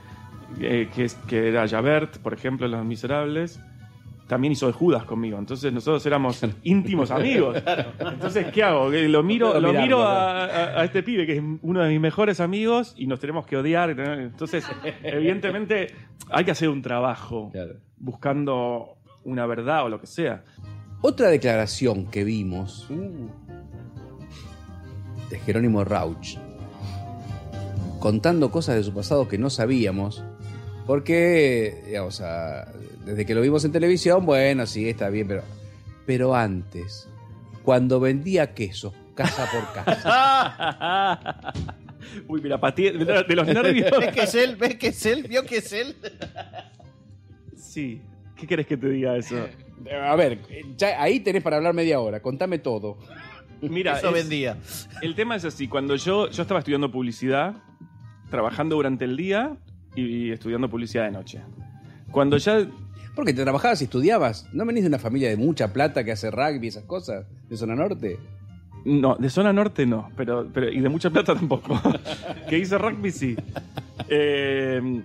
[0.61, 3.61] eh, que, es, que era Javert, por ejemplo, en Los Miserables,
[4.27, 5.39] también hizo de Judas conmigo.
[5.39, 7.57] Entonces nosotros éramos íntimos amigos.
[7.99, 8.91] Entonces, ¿qué hago?
[8.91, 11.89] Que Lo miro, lo mirarlo, miro a, a- a este pibe, que es uno de
[11.91, 13.91] mis mejores amigos, y nos tenemos que odiar.
[13.91, 14.65] Entonces,
[15.03, 15.95] evidentemente,
[16.31, 17.75] hay que hacer un trabajo Claro.
[17.99, 20.43] buscando una verdad o lo que sea.
[21.03, 22.89] Otra declaración que vimos
[25.31, 26.37] de Jerónimo Rauch,
[28.01, 30.23] contando cosas de su pasado que no sabíamos,
[30.87, 32.67] porque, digamos, a-
[33.07, 35.43] desde que lo vimos en televisión, bueno, sí, está bien, pero,
[36.05, 37.09] pero antes,
[37.63, 41.39] cuando vendía quesos casa por casa,
[42.29, 42.91] Uy, mira, de,
[43.27, 43.91] de los nervios.
[43.99, 44.57] ¿Ves que es él?
[44.57, 45.23] ¿Ves que es él?
[45.29, 45.97] ¿Vio que es él?
[47.57, 48.01] Sí.
[48.37, 49.37] ¿Qué querés que te diga eso?
[50.03, 50.39] a ver,
[50.77, 52.99] ya ahí tenés para hablar media hora, contame todo.
[53.63, 54.59] Mira, Eso es- vendía.
[55.03, 55.67] el tema es así.
[55.69, 57.55] Cuando yo, yo estaba estudiando publicidad,
[58.31, 59.57] trabajando durante el día
[59.95, 61.41] y estudiando publicidad de noche.
[62.11, 62.67] Cuando ya...
[63.17, 66.31] Porque te trabajabas y estudiabas, ¿no venís de una familia de mucha plata que hace
[66.31, 67.27] rugby y esas cosas?
[67.49, 68.19] ¿De zona norte?
[68.85, 71.81] No, de zona norte no, pero, pero y de mucha plata tampoco.
[72.49, 73.35] que hice rugby sí.
[74.09, 75.03] Eh,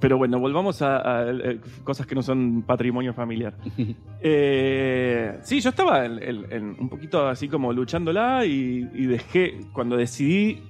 [0.00, 3.54] pero bueno, volvamos a, a, eh, cosas que no son patrimonio familiar.
[4.26, 9.60] Eh, sí, yo estaba en- en- en un poquito así como luchándola y, y dejé,
[9.74, 10.62] cuando decidí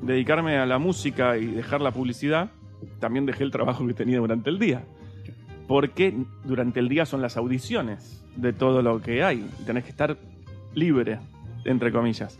[0.00, 2.50] dedicarme a la música y dejar la publicidad,
[3.00, 4.84] también dejé el trabajo que tenía durante el día.
[5.66, 9.48] Porque durante el día son las audiciones de todo lo que hay.
[9.66, 10.16] Tenés que estar
[10.74, 11.18] libre,
[11.64, 12.38] entre comillas.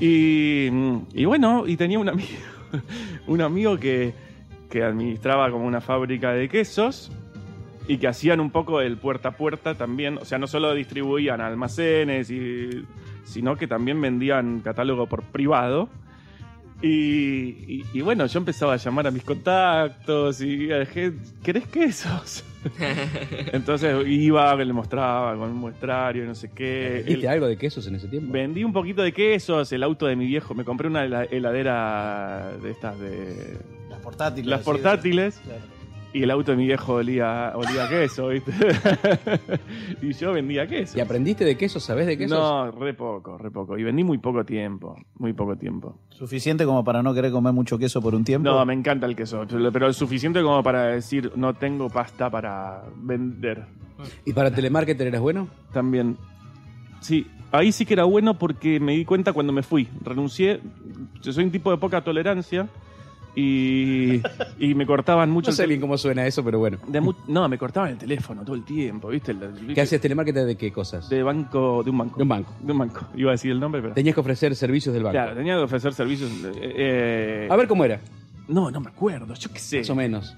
[0.00, 0.68] Y,
[1.14, 2.28] y bueno, y tenía un amigo,
[3.26, 4.14] un amigo que,
[4.70, 7.12] que administraba como una fábrica de quesos
[7.88, 10.18] y que hacían un poco el puerta a puerta también.
[10.18, 12.84] O sea, no solo distribuían almacenes, y,
[13.24, 15.88] sino que también vendían catálogo por privado.
[16.82, 22.44] Y, y- y bueno, yo empezaba a llamar a mis contactos y dije, ¿querés quesos?
[23.52, 27.02] Entonces iba, le mostraba con un muestrario, no sé qué.
[27.06, 28.32] ¿Viste El- algo de quesos en ese tiempo?
[28.32, 30.54] Vendí un poquito de quesos, el auto de mi viejo.
[30.54, 33.58] Me compré una hela- heladera de estas de.
[33.88, 34.46] Las portátiles.
[34.50, 35.40] Las portátiles.
[35.44, 35.60] claro.
[36.14, 38.52] Y el auto de mi viejo olía, olía a queso, ¿viste?
[40.02, 40.98] y yo vendía queso.
[40.98, 41.82] ¿Y aprendiste de quesos?
[41.82, 42.38] ¿Sabés de quesos?
[42.38, 43.78] No, re poco, re poco.
[43.78, 44.94] Y vendí muy poco tiempo.
[45.18, 45.96] Muy poco tiempo.
[46.10, 48.50] Suficiente como para no querer comer mucho queso por un tiempo.
[48.50, 49.46] No, me encanta el queso.
[49.48, 53.64] Pero es suficiente como para decir, no tengo pasta para vender.
[54.26, 55.48] ¿Y para telemarketer eras bueno?
[55.72, 56.18] También.
[57.00, 59.88] Sí, ahí sí que era bueno porque me di cuenta cuando me fui.
[60.02, 60.60] Renuncié.
[61.22, 62.68] Yo soy un tipo de poca tolerancia
[63.34, 64.20] y,
[64.58, 65.50] y me cortaban mucho.
[65.50, 66.78] No sé bien cómo suena eso, pero bueno.
[66.86, 69.32] de mu- no, me cortaban el teléfono todo el tiempo, ¿viste?
[69.32, 71.08] El- ¿Qué hacías telemarketer de qué cosas?
[71.08, 72.16] De banco, de un banco.
[72.16, 72.52] De un banco.
[72.60, 73.06] De un banco.
[73.14, 73.94] Iba a decir el nombre, pero.
[73.94, 75.12] Tenías que ofrecer servicios del banco.
[75.14, 76.30] Claro, tenía que ofrecer servicios.
[76.44, 78.00] eh, eh, A ver cómo era,
[78.48, 79.78] No, no me acuerdo, yo qué sé.
[79.78, 80.36] más o menos.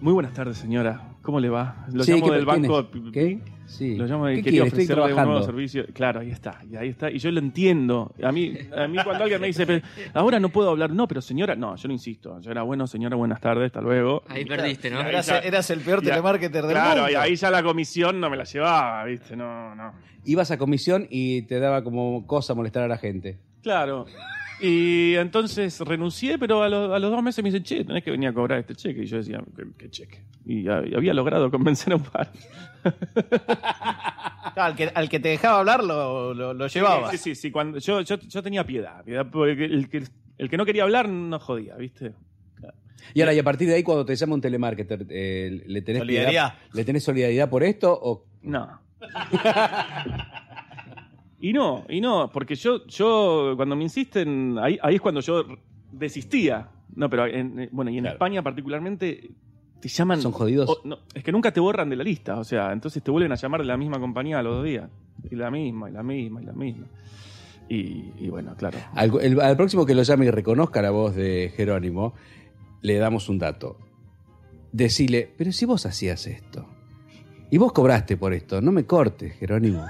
[0.00, 1.02] Muy buenas tardes, señora.
[1.28, 1.84] ¿Cómo le va?
[1.92, 2.80] Lo Sí, llamo ¿qué- del banco.
[2.80, 2.86] es?
[3.12, 3.38] ¿Qué?
[3.66, 3.96] Sí.
[3.96, 5.84] Lo llamo y ¿Qué quería ofrecerle un nuevo servicio.
[5.92, 7.10] Claro, ahí está, y ahí está.
[7.10, 8.14] Y yo lo entiendo.
[8.22, 11.20] A mí, a mí cuando alguien me dice, "Pero ahora no puedo hablar, no, pero
[11.20, 12.40] señora, no, yo no insisto.
[12.40, 14.22] Yo era bueno, señora, buenas tardes, hasta luego.
[14.26, 15.02] Ahí perdiste, ¿no?
[15.02, 17.10] Eras, ya- eras el peor ya- telemarketer del Claro, mundo.
[17.12, 19.36] y ahí ya la comisión no me la llevaba, ¿viste?
[19.36, 19.92] No, no.
[20.24, 23.36] Ibas a comisión y te daba como cosa molestar a la gente.
[23.62, 24.06] Claro.
[24.60, 28.10] Y entonces renuncié, pero a, lo- a los dos meses me dicen, che, tenés que
[28.10, 29.02] venir a cobrar este cheque.
[29.02, 30.22] Y yo decía, ¿qué, qué cheque?
[30.46, 32.30] Y, había logrado convencer a un par.
[34.56, 37.10] Al, que, al que te dejaba hablar lo, lo, lo llevaba.
[37.12, 37.50] Sí, sí, sí.
[37.52, 40.02] Cuando, yo, yo, yo tenía piedad, piedad, porque el que,
[40.38, 42.12] el que no quería hablar no jodía, ¿viste?
[43.14, 46.00] Y ahora, y a partir de ahí, cuando te llama un telemarketer, eh, ¿le, tenés
[46.00, 46.30] Solidaridad.
[46.30, 47.96] piedad- ¿le tenés solidaridad por esto?
[48.02, 48.24] O...
[48.42, 48.80] No.
[51.40, 55.44] y no, y no, porque yo, yo cuando me insisten, ahí, ahí es cuando yo
[55.92, 56.68] desistía.
[56.94, 59.30] No, pero en, eh, bueno, y en España particularmente
[59.80, 60.20] te llaman.
[60.20, 60.68] Son jodidos.
[60.70, 63.30] o- no, es que nunca te borran de la lista, o sea, entonces te vuelven
[63.32, 64.90] a llamar de la misma compañía a los dos días.
[65.30, 66.86] Y la misma, y la misma, y la misma.
[67.68, 68.78] Y, y bueno, claro.
[68.94, 72.14] Al, el- al próximo que lo llame y reconozca la voz de Jerónimo,
[72.82, 73.76] le damos un dato.
[74.72, 76.66] Decile, pero si vos hacías esto,
[77.50, 79.84] y vos cobraste por esto, no me cortes, Jerónimo.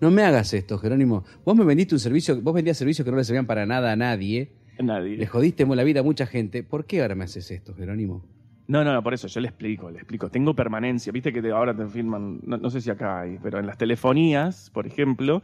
[0.00, 1.24] No me hagas esto, Jerónimo.
[1.44, 3.96] Vos me vendiste un servicio, vos vendías servicios que no le servían para nada a
[3.96, 4.52] nadie.
[4.78, 5.16] Nadie.
[5.16, 6.62] Le jodiste la vida a mucha gente.
[6.62, 8.24] ¿Por qué ahora me haces esto, Jerónimo?
[8.68, 10.28] No, no, no, por eso yo le explico, le explico.
[10.28, 11.12] Tengo permanencia.
[11.12, 13.78] Viste que te- ahora te firman, no, no sé si acá hay, pero en las
[13.78, 15.40] telefonías, por ejemplo,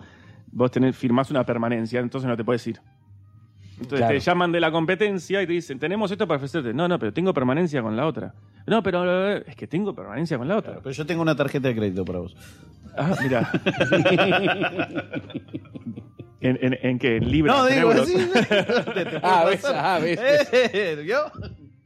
[0.50, 2.80] vos tenés, firmás una permanencia, entonces no te puedes ir.
[3.82, 4.14] Entonces Claro.
[4.14, 6.72] te llaman de la competencia y te dicen, tenemos esto para ofrecerte.
[6.74, 8.34] No, no, pero tengo permanencia con la otra.
[8.66, 10.78] No, pero es que tengo permanencia con la otra.
[10.82, 12.36] Pero yo tengo una tarjeta de crédito para vos.
[12.96, 13.50] Ah, mira.
[16.40, 17.16] ¿En, en, en qué?
[17.18, 17.56] ¿En libras?
[17.56, 18.06] No, ¿En digo euros?
[18.12, 20.18] te Ah, ves, ah, ves.
[20.52, 21.18] Eh, ¿vio?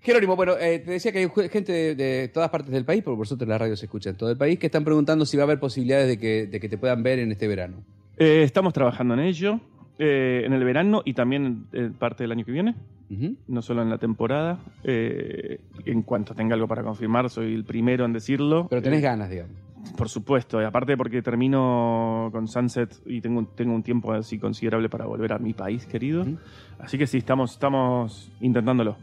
[0.01, 3.17] Jerónimo, bueno, eh, te decía que hay gente de, de todas partes del país, porque
[3.19, 5.43] por suerte la radio se escucha en todo el país, que están preguntando si va
[5.43, 7.79] a haber posibilidades de que, de que te puedan ver en este verano.
[8.17, 9.61] Eh, estamos trabajando en ello,
[9.99, 12.75] eh, en el verano y también en parte del año que viene.
[13.09, 13.37] Ujú.
[13.47, 14.59] no solo en la temporada.
[14.83, 18.67] Eh, en cuanto tenga algo para confirmar, soy el primero en decirlo.
[18.69, 19.53] Pero tenés Eh, ganas, digamos.
[19.97, 24.39] Por supuesto, y aparte porque termino con Sunset y tengo, un- tengo un tiempo así
[24.41, 26.23] considerable para volver a mi país querido.
[26.23, 26.37] Ujú.
[26.81, 28.97] Así que sí, estamos, estamos intentándolo.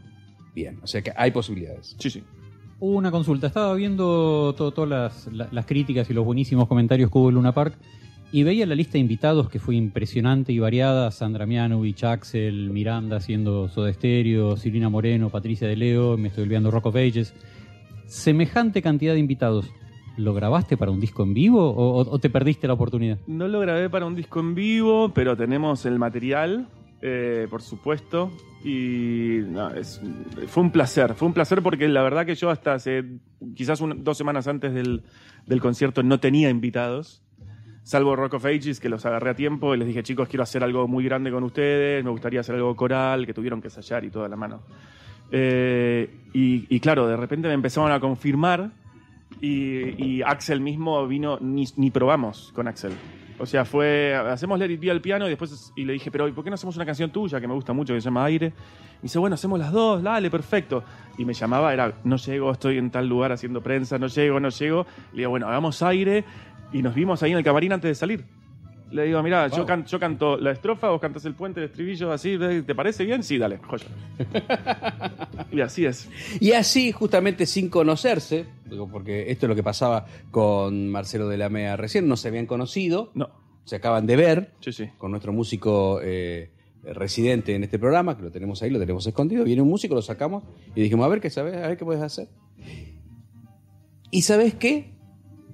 [0.54, 1.96] Bien, o sea que hay posibilidades.
[1.98, 2.22] Sí, sí.
[2.80, 3.46] Una consulta.
[3.46, 7.36] Estaba viendo to- todas las, la- las críticas y los buenísimos comentarios que hubo en
[7.36, 7.74] Luna Park
[8.32, 11.10] y veía la lista de invitados que fue impresionante y variada.
[11.10, 16.70] Sandra Mianovich, Axel, Miranda haciendo Soda Stereo, Silvina Moreno, Patricia de Leo, me estoy olvidando
[16.70, 17.34] Rock of Ages.
[18.06, 19.70] Semejante cantidad de invitados.
[20.16, 23.18] ¿Lo grabaste para un disco en vivo o, te perdiste la oportunidad?
[23.26, 26.68] No lo grabé para un disco en vivo, pero tenemos el material,
[27.02, 28.30] eh, por supuesto.
[28.64, 29.40] Y
[30.46, 33.04] fue un placer, fue un placer porque la verdad que yo hasta hace
[33.56, 37.23] quizás dos semanas antes del concierto no tenía invitados,
[37.84, 40.64] salvo Rock of Ages, que los agarré a tiempo y les dije, chicos, quiero hacer
[40.64, 44.10] algo muy grande con ustedes, me gustaría hacer algo coral, que tuvieron que ensayar y
[44.10, 44.62] toda la mano.
[45.30, 48.70] Eh, y, claro, de repente me empezaron a confirmar
[49.40, 52.92] y, Axel mismo vino, ni, ni probamos con Axel.
[53.38, 56.28] O sea, fue, hacemos Let It Be al piano y después y le dije, pero
[56.28, 58.24] ¿y por qué no hacemos una canción tuya que me gusta mucho que se llama
[58.24, 58.52] Aire?
[59.00, 60.84] Y dice, bueno, hacemos las dos, dale, perfecto.
[61.18, 64.50] Y me llamaba, era, no llego, estoy en tal lugar haciendo prensa, no llego, no
[64.50, 64.86] llego.
[65.12, 66.24] Le digo, bueno, hagamos Aire
[66.74, 68.24] y nos vimos ahí en el camarín antes de salir.
[68.90, 69.66] Le digo, mira, yo, Wow.
[69.66, 73.22] can- yo canto la estrofa, vos cantas el puente, el estribillo, así, ¿te parece bien?
[73.24, 73.86] Sí, dale, joya.
[75.50, 76.08] y así es.
[76.38, 81.38] Y así, justamente sin conocerse, digo, porque esto es lo que pasaba con Marcelo de
[81.38, 83.30] la Mea recién, no se habían conocido, No,
[83.64, 84.88] se acaban de ver sí, sí.
[84.98, 86.50] con nuestro músico eh,
[86.84, 89.42] residente en este programa, que lo tenemos ahí, lo tenemos escondido.
[89.44, 90.44] Viene un músico, lo sacamos
[90.76, 92.28] y dijimos, a ver qué sabes, a ver qué puedes hacer.
[94.10, 94.93] ¿Y sabes qué?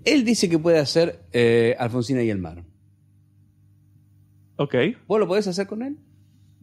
[0.05, 2.65] Él dice que puede hacer eh, Alfonsina y el mar.
[4.57, 4.75] Ok,
[5.09, 5.97] ¿Vos lo podés hacer con él?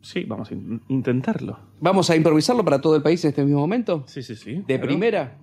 [0.02, 1.60] sí, vamos a in- intentarlo.
[1.82, 4.04] ¿Vamos a improvisarlo para todo el país en este mismo momento?
[4.08, 4.56] Sí, sí, sí.
[4.56, 4.84] ¿De claro.
[4.84, 5.38] primera?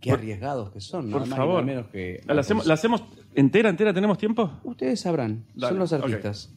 [0.00, 1.64] Qué arriesgados que son, Por nada más y favor.
[1.64, 3.94] menos que ¿La hacemos, ¿La hacemos entera, entera?
[3.94, 4.50] ¿Tenemos tiempo?
[4.64, 6.02] Ustedes sabrán, Dale, son los ok.
[6.04, 6.52] artistas.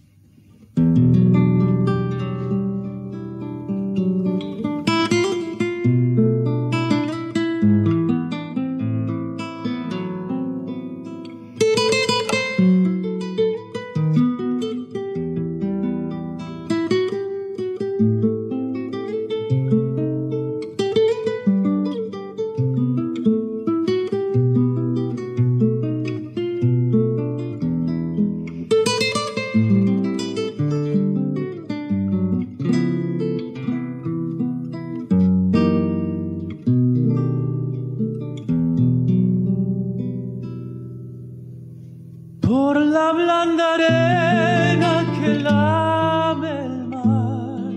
[42.46, 47.72] Por la blanda arena que lame el mar,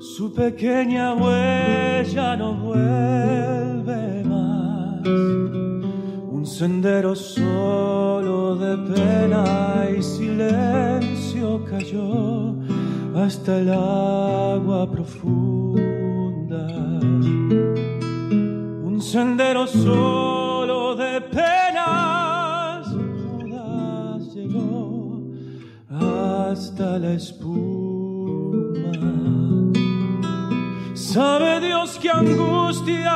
[0.00, 5.06] su pequeña huella no vuelve más.
[6.36, 9.44] Un sendero solo de pena
[9.96, 12.56] y silencio cayó
[13.14, 16.66] hasta el agua profunda.
[18.90, 21.55] Un sendero solo de penas
[26.00, 28.92] hasta la espuma.
[30.94, 33.14] Sabe Dios que angustia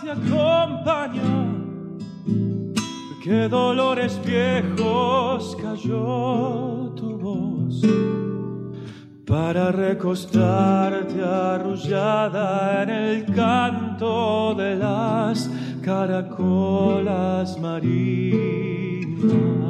[0.00, 1.54] te acompaña,
[3.22, 7.82] que dolores viejos cayó tu voz
[9.26, 15.50] para recostarte arrullada en el canto de las
[15.82, 19.69] caracolas marinas.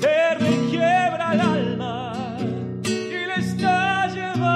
[0.00, 2.12] te requiebra el alma
[2.84, 4.50] y le está llevando.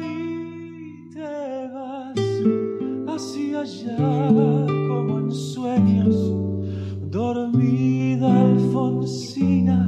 [0.00, 2.18] Y te vas
[3.14, 3.96] hacia allá
[4.88, 6.16] como en sueños
[7.10, 9.78] dormida Alfonsina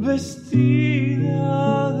[0.00, 1.91] vestida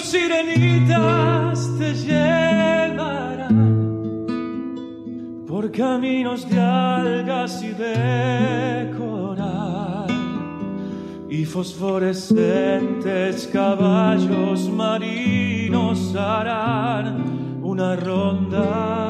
[0.00, 3.54] Cinco sirenitas te llevarán
[5.46, 10.08] por caminos de algas y de coral
[11.28, 19.09] y fosforescentes caballos marinos harán una ronda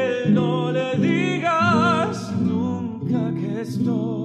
[3.83, 4.20] nunca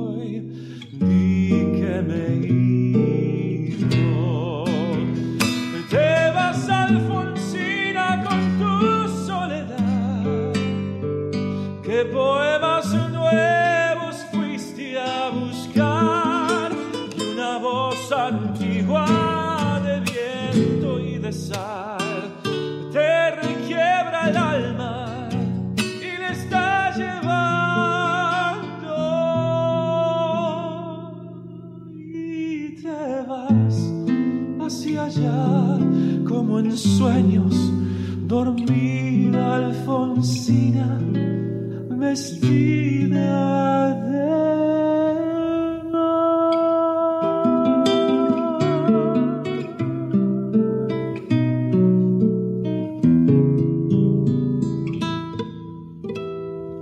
[38.27, 40.99] dormida Alfonsina
[41.91, 44.27] vestida de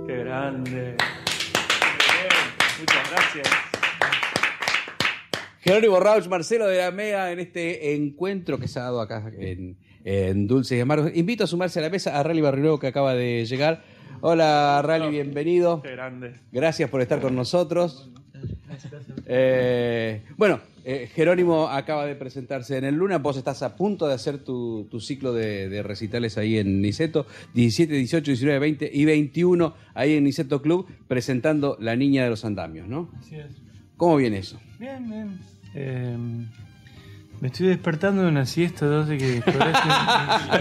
[0.07, 0.97] Qué grande.
[2.79, 3.47] Muchas gracias.
[5.61, 9.77] Jerónimo Rauch, Marcelo de la Mega, en este encuentro que se ha dado acá en,
[10.05, 11.11] en Dulces y Amargos.
[11.15, 13.83] Invito a sumarse a la mesa a Rally Barrio que acaba de llegar.
[14.21, 15.81] Hola Rally, bienvenido.
[15.81, 16.35] Qué grande.
[16.51, 18.09] Gracias por estar con nosotros.
[19.25, 23.17] Eh, bueno, eh, Jerónimo acaba de presentarse en el Luna.
[23.17, 27.25] Vos estás a punto de hacer tu, tu ciclo de, de recitales ahí en Niceto.
[27.55, 32.45] 17, 18, 19, 20 y 21 ahí en Niceto Club presentando La Niña de los
[32.45, 33.09] Andamios, ¿no?
[33.17, 33.47] Así es.
[33.97, 34.59] ¿Cómo viene eso?
[34.77, 35.39] Bien, bien.
[35.73, 36.17] Eh,
[37.45, 39.51] me estoy despertando de una siesta, entonces que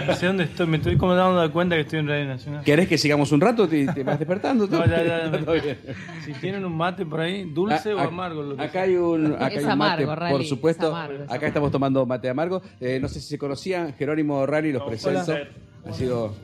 [0.06, 0.66] no sé dónde estoy.
[0.66, 2.62] Me estoy como dando cuenta que estoy en Radio Nacional.
[2.62, 3.66] ¿Querés que sigamos un rato?
[3.66, 4.66] ¿Te, te vas despertando?
[4.66, 5.38] No, ya, ya, ya.
[5.44, 5.78] Todo bien.
[6.26, 8.42] Si tienen un mate por ahí, dulce A- o amargo.
[8.42, 8.82] Lo que acá sea.
[8.82, 10.88] hay un, acá Es hay un amargo, mate, Rally, por es supuesto.
[10.88, 11.46] amargo, es acá amargo.
[11.46, 12.60] estamos tomando mate amargo.
[12.80, 15.34] Eh, no sé si se conocían, Jerónimo Rally los presento.
[15.86, 16.34] Ha sido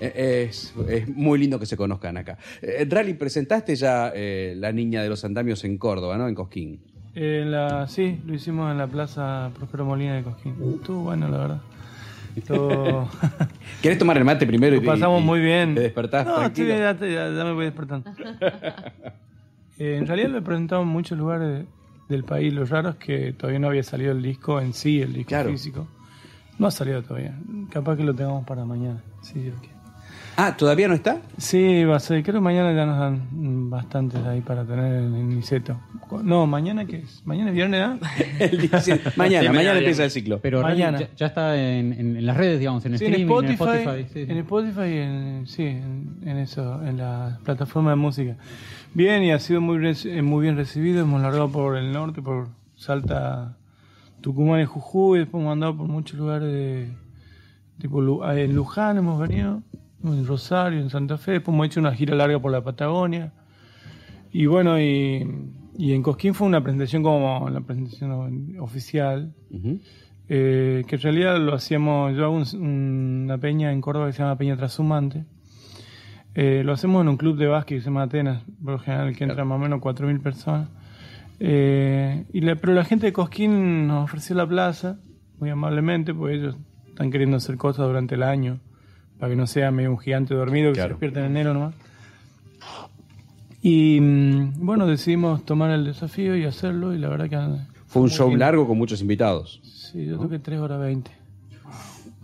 [0.00, 2.38] eh, es, es muy lindo que se conozcan acá.
[2.62, 6.28] Eh, Rally, presentaste ya eh, La Niña de los Andamios en Córdoba, ¿no?
[6.28, 6.80] En Cosquín.
[7.14, 10.54] En la, sí, lo hicimos en la Plaza Próspero Molina de Cosquín.
[10.76, 11.60] Estuvo bueno, la verdad.
[12.36, 13.08] Estuvo-
[13.82, 14.76] ¿Querés tomar el mate primero?
[14.76, 15.74] y Lo pasamos y- muy bien.
[15.74, 18.10] Te despertás No, estoy ya, te- ya- ya me voy despertando.
[19.80, 21.64] Eh, en realidad lo he presentado en muchos lugares
[22.08, 22.52] del país.
[22.52, 25.50] Lo raro es que todavía no había salido el disco en sí, el disco Claro.
[25.50, 25.86] físico.
[26.58, 27.38] No ha salido todavía.
[27.70, 29.00] Capaz que lo tengamos para mañana.
[29.22, 29.76] Sí, Dios quiere.
[30.40, 31.20] Ah, ¿todavía no está?
[31.36, 32.22] Sí, va a ser.
[32.22, 35.80] Creo que mañana ya nos dan bastantes ahí para tener en, en Niceto.
[36.22, 37.26] No, mañana qué es?
[37.26, 37.98] Mañana es viernes, ¿ah?
[38.38, 39.10] El 17.
[39.16, 39.78] mañana, Sí, mañana mañana.
[39.78, 40.38] empieza el ciclo.
[40.40, 41.00] Pero Mañana.
[41.00, 44.24] ya, ya está en, en- en las redes, digamos, en Sí, en streaming, Spotify, sí,
[44.26, 44.30] sí.
[44.30, 48.36] en Spotify y en, sí, en, en eso, en la plataforma de música.
[48.94, 51.00] Bien, y ha sido muy, eh, muy bien recibido.
[51.02, 53.56] Hemos largado por el norte, por Salta,
[54.20, 55.18] Tucumán y Jujuy.
[55.18, 56.90] Después hemos andado por muchos lugares de.
[57.80, 59.62] Tipo, eh, en Luján hemos venido.
[60.04, 63.32] En Rosario, en Santa Fe, después hemos hecho una gira larga por la Patagonia.
[64.32, 65.26] Y bueno, y,
[65.76, 69.80] y en Cosquín fue una presentación como la presentación oficial, Ujú.
[70.28, 74.22] eh, que en realidad lo hacíamos, yo hago un- una peña en Córdoba que se
[74.22, 75.24] llama Peña Trashumante.
[76.34, 79.16] Eh, lo hacemos en un club de básquet que se llama Atenas, por lo general
[79.16, 80.68] que entra más o menos 4.000 personas.
[81.40, 84.98] Eh, y la- pero la gente de Cosquín nos ofreció la plaza,
[85.40, 86.56] muy amablemente, porque ellos
[86.88, 88.58] están queriendo hacer cosas durante el año,
[89.18, 90.88] para que no sea medio un gigante dormido que Claro.
[90.88, 91.74] se despierta en enero nomás.
[93.62, 97.78] Y mm, bueno, decidimos tomar el desafío y hacerlo, y la verdad que...
[97.88, 98.40] Fue un show bien.
[98.40, 99.60] largo con muchos invitados.
[99.64, 101.10] Sí, yo toqué 3 horas 20.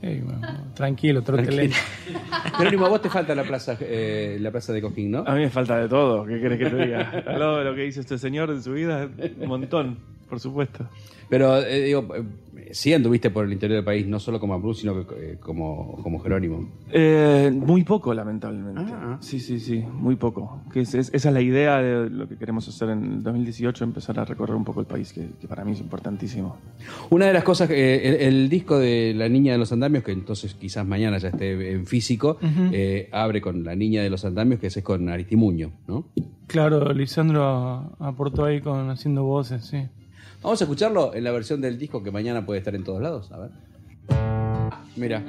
[0.03, 0.41] Ey, bueno,
[0.75, 1.23] tranquilo, Tranquilo.
[1.23, 1.71] trotelé.
[2.59, 5.25] Jerónimo, a vos te falta la plaza, eh, la plaza de Coquín, ¿no?
[5.27, 7.25] A mí me falta de todo, ¿qué querés que te diga?
[7.27, 9.09] Al lado de lo que dice este señor en su vida,
[9.41, 9.97] un montón,
[10.29, 10.87] por supuesto.
[11.35, 14.83] Pero, eh, digo, eh, sí anduviste por el interior del país, no solo como Bruce,
[14.83, 16.69] sino que, eh, como, como Jerónimo.
[16.93, 18.93] Eh, muy poco, lamentablemente.
[18.95, 19.19] Ah, ah.
[19.21, 20.61] Sí, sí, sí, muy poco.
[20.73, 23.83] Que es- es- esa es la idea de lo que queremos hacer en el 2018,
[23.83, 26.57] empezar a recorrer un poco el país, que, que para mí es importantísimo.
[27.11, 30.13] Una de las cosas, eh, el, el disco de La Niña de los Andamios, que
[30.13, 32.39] entonces quizás mañana ya esté en físico,
[32.73, 36.05] eh, abre con La Niña de los Andamios, que ese es con Aristimuño, ¿no?
[36.47, 39.79] Claro, Lisandro aportó ahí con haciendo voces, sí.
[40.45, 43.33] Vamos a escucharlo en la versión del disco que mañana puede estar en todos lados,
[43.33, 43.51] a ver.
[44.95, 45.23] Mira.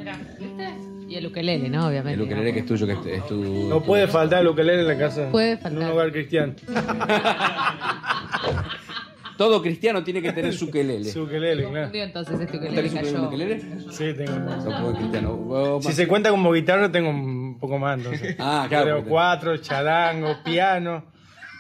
[1.07, 1.87] Y el ukelele, ¿no?
[1.87, 2.15] Obviamente.
[2.15, 3.69] el ukelele que es tuyo, que es, es tu...
[3.69, 5.29] No puede faltar el ukelele en la casa.
[5.31, 5.81] Puede faltar.
[5.81, 6.53] En un hogar cristiano.
[9.37, 11.09] Todo cristiano tiene que tener su ukelele.
[11.09, 11.91] Su ukelele, claro.
[11.93, 13.61] Entonces este ukelele ¿Tenés un ukelele?
[13.91, 14.33] Sí, tengo.
[14.33, 15.79] No, cristiano.
[15.81, 18.35] Si se cuenta como guitarra, tengo un poco más, entonces.
[18.37, 21.05] Ah, claro, cuatro, charango, piano.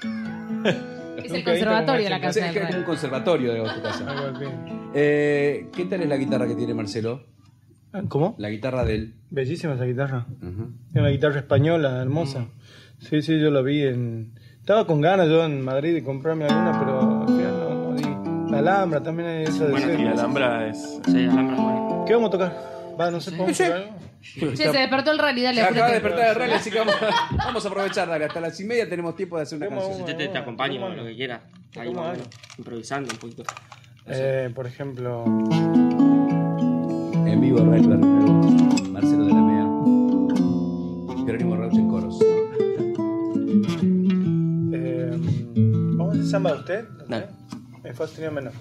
[1.23, 4.33] Es el conservatorio de la es, casa es como un conservatorio de tu casa.
[4.93, 7.23] Eh, ¿Qué tal es la guitarra que tiene Marcelo?
[7.93, 8.35] Ah, ¿Cómo?
[8.37, 9.13] La guitarra de él.
[9.29, 10.25] Bellísima esa guitarra.
[10.41, 10.67] Ajá.
[10.93, 12.47] Es una guitarra española, hermosa.
[12.99, 14.33] Sí, sí, yo la vi en...
[14.59, 18.51] Estaba con ganas yo en Madrid de comprarme alguna, pero al final no, no di.
[18.51, 20.99] La Alhambra también hay esa de Bueno, y Alhambra es...
[21.05, 22.03] Sí, Alhambra, bueno.
[22.07, 22.74] ¿Qué vamos a tocar?
[22.99, 23.95] Va, no sé, ¿podemos tocar algo?
[24.21, 27.35] Che, se despertó el rally, dale, Acaba de despertar el rally, así que vamos a,
[27.45, 28.25] vamos a aprovechar, dale.
[28.25, 29.99] Hasta las y media tenemos tiempo de hacer una canción.
[30.07, 30.95] Yo te, te acompaño ¿Cómo?
[30.95, 31.41] lo que quieras.
[31.77, 32.17] Ahí ¿Cómo más o hago?
[32.17, 33.43] menos, improvisando un poquito.
[34.07, 35.25] Eh, por ejemplo...
[37.27, 39.65] En vivo, Ray Berger, Marcelo de la Mea.
[41.25, 42.19] Jerónimo Rauch en coros.
[44.73, 45.11] Eh,
[45.97, 46.85] ¿Vamos a samba de usted?
[48.19, 48.53] En menor.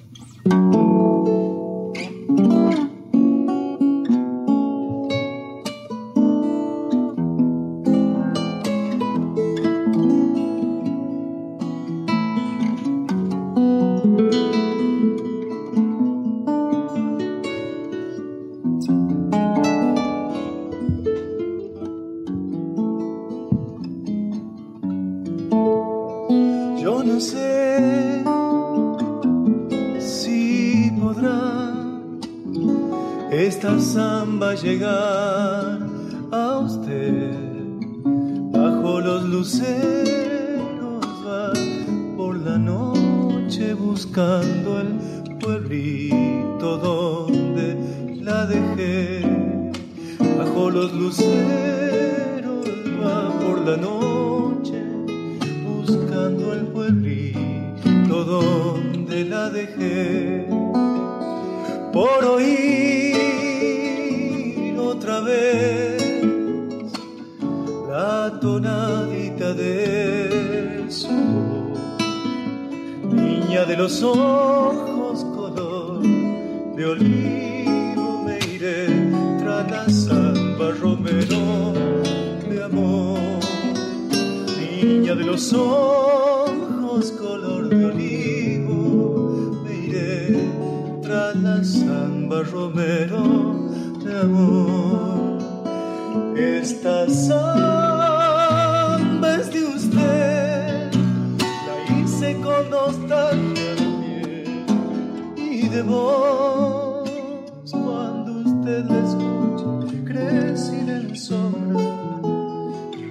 [107.71, 111.81] Cuando usted la escuche, crecer en sombra.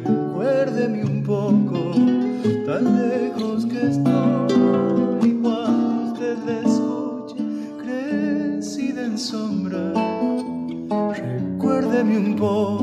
[0.04, 1.78] Recuérdeme un poco,
[2.66, 5.30] tan lejos que estoy.
[5.30, 7.44] Y cuando usted la escuche,
[7.78, 9.94] crecida en sombra.
[11.12, 12.83] Recuérdeme un poco,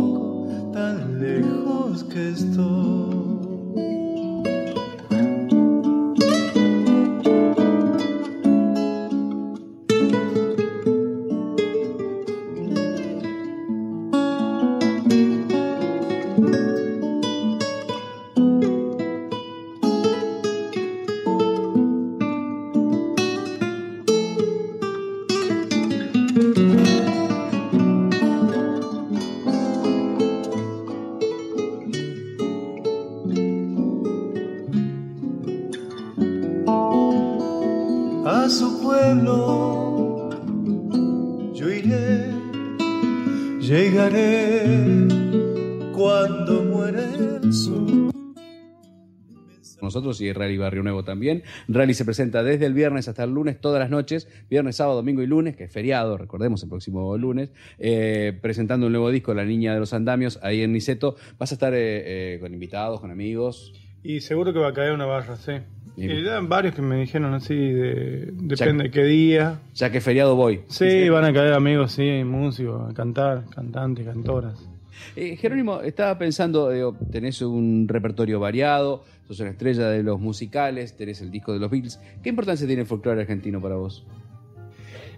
[50.21, 51.43] y Rally Barrio Nuevo también.
[51.69, 55.23] Rally se presenta desde el viernes hasta el lunes, todas las noches, viernes, sábado, domingo
[55.23, 59.45] y lunes, que es feriado, recordemos el próximo lunes, eh, presentando un nuevo disco, La
[59.45, 61.17] Niña de los Andamios, ahí en Niceto.
[61.39, 63.73] Vas a estar eh, eh, con invitados, con amigos.
[64.03, 65.53] Y seguro que va a caer una barra, sí.
[65.97, 69.61] Y ya varios que me dijeron así, de, depende de qué día.
[69.75, 70.63] Ya que feriado voy.
[70.69, 74.70] Sí, van a caer amigos, sí, músicos, a cantar, cantantes, cantoras.
[75.17, 80.97] Eh, Jerónimo, estaba pensando, digo, tenés un repertorio variado, sos una estrella de los musicales,
[80.97, 82.01] tenés el disco de los Beatles.
[82.23, 84.05] ¿Qué importancia tiene el folclore argentino para vos?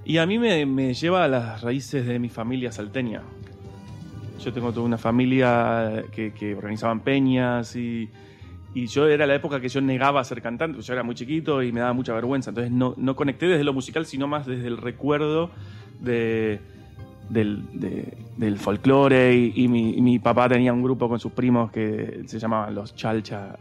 [0.05, 3.23] Y a mí me, lleva a las raíces de mi familia salteña.
[4.43, 8.11] Yo tengo toda una familia que, que organizaban peñas y,
[8.75, 11.81] yo era la época que yo negaba ser cantante, yo era muy chiquito y me
[11.81, 15.51] daba mucha vergüenza, entonces no, no conecté desde lo musical, sino más desde el recuerdo
[16.01, 16.59] de,
[17.33, 21.33] del, de- del folclore y, y mi, y mi papá tenía un grupo con sus
[21.33, 23.57] primos que se llamaban los Chalcha,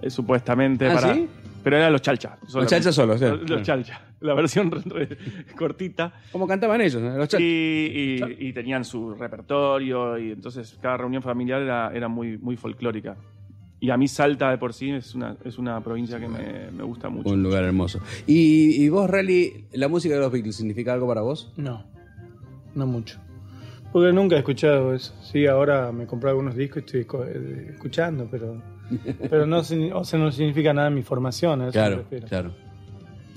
[0.00, 0.86] eh, supuestamente.
[0.88, 1.28] ¿Ah, para, sí?
[1.62, 2.36] Pero eran los Chalcha.
[2.46, 2.74] solamente.
[2.76, 3.26] Chalcha solos, sí.
[3.26, 5.16] Los, los Chalcha, la versión re- re-
[5.56, 6.12] cortita.
[6.32, 7.00] ¿Cómo cantaban ellos?
[7.00, 7.16] no?
[7.16, 12.56] Los y- y tenían su repertorio y entonces cada reunión familiar era, era muy, muy
[12.56, 13.16] folclórica.
[13.80, 16.84] Y a mí Salta de por sí es una, es una provincia que me, me
[16.84, 17.28] gusta mucho.
[17.30, 17.98] Un lugar hermoso.
[18.28, 21.52] ¿Y, y vos, Rally, la música de los Beatles significa algo para vos?
[21.56, 21.84] No,
[22.74, 23.18] no mucho.
[23.92, 25.14] Porque nunca he escuchado eso.
[25.22, 28.62] Sí, ahora me compré algunos discos y estoy eh, escuchando, pero,
[29.30, 31.60] pero no, o sea, no significa nada en mi formación.
[31.60, 32.52] a eso Claro, claro.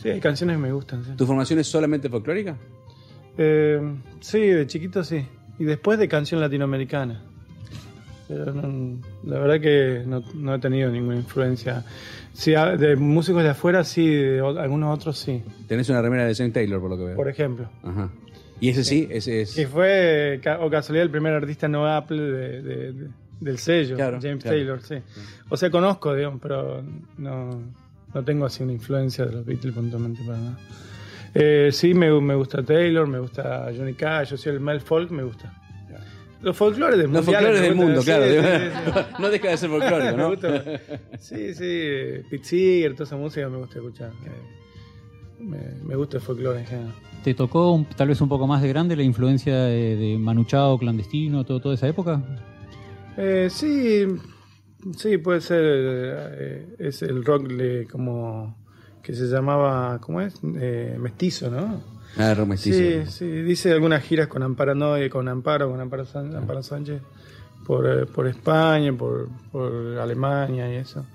[0.02, 1.04] Sí, hay canciones que me gustan.
[1.04, 1.12] Sí.
[1.18, 2.56] ¿Tu formación es solamente folclórica?
[3.38, 3.82] Eh,
[4.22, 5.26] sí, de chiquito sí.
[5.60, 7.22] Y después de canción latinoamericana.
[8.28, 11.84] Pero no- la verdad que no, no he tenido ninguna influencia.
[12.34, 15.44] Sí, a- de músicos de afuera sí, de o- algunos otros sí.
[15.68, 17.16] Tenés una remera de Saint Taylor, por lo que veo.
[17.16, 17.70] Por ejemplo.
[17.84, 18.10] Ajá.
[18.60, 19.58] Y ese sí, ese es.
[19.58, 23.08] Y fue, o casualidad, el primer artista no Apple de- de- de-
[23.41, 24.58] del sello, Claro, James claro.
[24.58, 24.95] Taylor, sí.
[25.49, 26.82] O sea, conozco, digamos, pero
[27.18, 27.62] no,
[28.14, 30.58] no tengo así una influencia de los Beatles puntualmente para nada.
[31.34, 35.12] Eh, sí, me, me gusta Taylor, me gusta Johnny Cash, yo soy el Mel Folk,
[35.12, 35.53] me gusta.
[36.41, 38.24] Los folclores del Los mundial folclores del mundo, claro.
[38.26, 39.01] sí, sí, sí.
[39.20, 40.30] no deja de ser folclórico, Me ¿no?
[40.30, 40.64] gusta.
[41.18, 44.12] Sí, sí, Pete Seeger, toda esa música me gusta escuchar.
[44.26, 44.64] Eh,
[45.46, 46.93] Me, me gusta el folclore en general.
[47.24, 50.43] ¿Te tocó un- tal vez un poco más de grande la influencia de, de Manu
[50.46, 52.22] Chao, clandestino, todo, toda esa época?
[53.18, 54.06] Eh, sí,
[54.98, 55.62] sí, puede ser.
[55.64, 58.56] eh, es el rock de, como
[59.02, 60.36] que se llamaba, ¿cómo es?
[60.58, 61.82] Eh, mestizo, ¿no?
[62.18, 62.78] Ah, rock mestizo.
[62.78, 67.02] Sí, sí, dice algunas giras con Amparo Noy, con Amparo, con Amparo, San- Amparo Sánchez,
[67.66, 71.06] por, eh, por España, por, por Alemania y eso.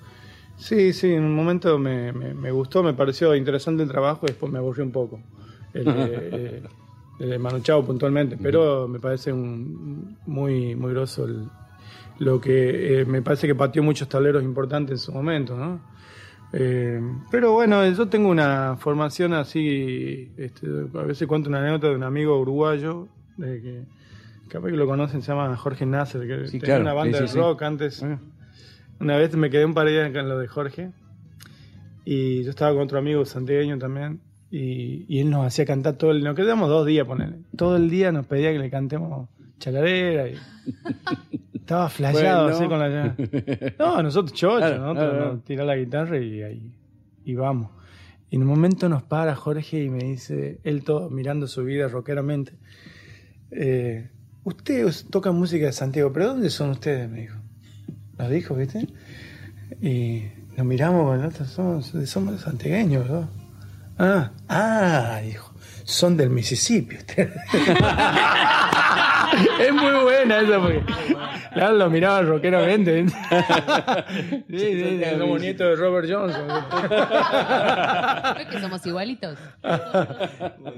[0.61, 4.28] Sí, sí, en un momento me, me, me gustó, me pareció interesante el trabajo y
[4.28, 5.20] después me aburrió un poco.
[5.72, 6.62] El, eh,
[7.20, 11.48] el de Manu Chao puntualmente, pero me parece un, muy, muy groso el-
[12.18, 15.80] lo que eh, me parece que pateó muchos tableros importantes en su momento, ¿no?
[16.52, 17.00] Eh,
[17.30, 22.02] pero bueno, yo tengo una formación así, este, a veces cuento una anécdota de un
[22.02, 23.08] amigo uruguayo,
[23.38, 23.82] de que
[24.48, 27.24] capaz que lo conocen, se llama Jorge Nasser, que Sí, tenía claro, una banda sí,
[27.24, 28.02] de sí, rock antes.
[28.02, 28.18] Ah.
[29.01, 30.90] Una vez me quedé un par de días con lo de Jorge
[32.05, 34.20] y yo estaba con otro amigo santiagueño también
[34.51, 36.22] y, y él nos hacía cantar todo el...
[36.22, 37.38] Nos quedamos dos días, ponerle.
[37.57, 39.28] Todo el día nos pedía que le cantemos
[39.59, 40.34] chacarera y...
[41.55, 41.88] Estaba
[42.46, 42.57] Bueno.
[42.57, 43.14] así con la...
[43.78, 45.42] No, nosotros chocho, Claro, claro.
[45.46, 46.72] nos la guitarra y ahí
[47.24, 47.70] y vamos.
[48.30, 51.88] Y en un momento nos para Jorge y me dice, él todo mirando su vida
[51.88, 52.53] rockeramente,
[53.51, 54.11] eh,
[54.44, 57.09] ustedes tocan música de Santiago, pero ¿dónde son ustedes?
[57.09, 57.39] Me dijo.
[58.21, 58.87] Nos dijo, ¿viste?
[59.81, 60.25] Y
[60.57, 63.31] nos miramos con el otro, somos, somos santiagueños, ¿no?
[63.99, 65.55] Ah, ah, dijo,
[65.85, 67.33] son del Mississippi ustedes.
[69.61, 70.83] es muy buena esa porque
[71.55, 73.03] claro, lo miraba rockeramente.
[73.03, 73.18] ¿viste?
[74.51, 76.47] sí, sí, sí, somos nietos de Robert Johnson.
[78.37, 79.39] ¿Ves que somos igualitos?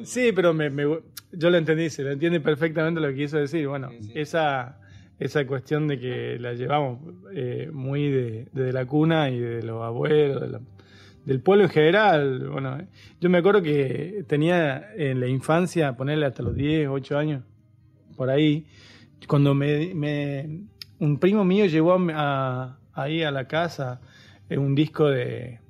[0.05, 1.01] Sí, pero me, me-
[1.33, 3.67] yo lo entendí, se lo entiende perfectamente lo que quiso decir.
[3.67, 4.77] Bueno, esa,
[5.25, 6.99] esa cuestión de que la llevamos
[7.35, 10.59] eh, muy de, desde la cuna y de los abuelos, de
[11.25, 12.49] del pueblo en general.
[12.51, 12.79] Bueno,
[13.21, 17.45] yo me acuerdo que tenía en la infancia, ponerle hasta los 10, 8 años,
[18.17, 18.67] por ahí,
[19.29, 19.95] cuando me,
[20.99, 24.01] un primo mío llevó a- a- ahí a la casa
[24.51, 25.61] eh, un disco de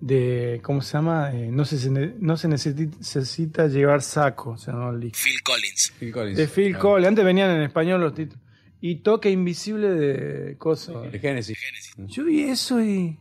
[0.00, 1.32] de ¿cómo se llama?
[1.34, 1.90] Eh, no se
[2.20, 5.18] no se necesita, necesita llevar saco, se llama el disco.
[5.24, 5.92] Phil Collins.
[5.98, 6.38] Phil Collins.
[6.38, 6.80] De Phil Claro.
[6.90, 7.08] Collins.
[7.08, 8.42] Antes venían en español los títulos.
[8.80, 11.02] Y Toque Invisible de Coso.
[11.02, 11.58] De Genesis.
[11.96, 13.18] Yo vi eso y.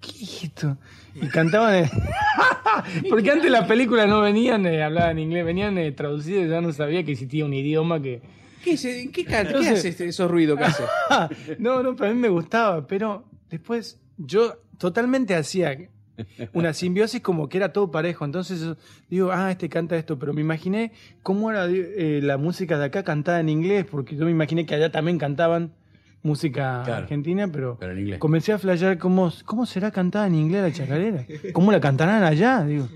[0.00, 0.76] ¿Qué es esto?
[1.14, 1.74] Y cantaban.
[1.84, 1.90] en-
[3.08, 6.72] Porque antes las películas no venían, eh, hablaban inglés, venían eh, traducidas y ya no
[6.72, 8.22] sabía que existía un idioma que.
[8.64, 10.82] ¿Qué, qué, qué Entonces- hace este- esos ruidos que hace?
[11.58, 12.86] no, no, pero a mí me gustaba.
[12.86, 15.76] Pero después yo totalmente hacía
[16.52, 18.24] una simbiosis como que era todo parejo.
[18.24, 18.66] Entonces
[19.10, 20.18] digo, ah, este canta esto.
[20.18, 20.92] Pero me imaginé
[21.22, 24.74] cómo era eh, la música de acá cantada en inglés, porque yo me imaginé que
[24.74, 25.72] allá también cantaban
[26.22, 27.02] música Claro.
[27.02, 28.18] argentina, pero, Pero en inglés.
[28.18, 31.24] comencé a flashear cómo, cómo será cantada en inglés la chacarera.
[31.52, 32.64] ¿Cómo la cantarán allá?
[32.64, 32.88] Digo.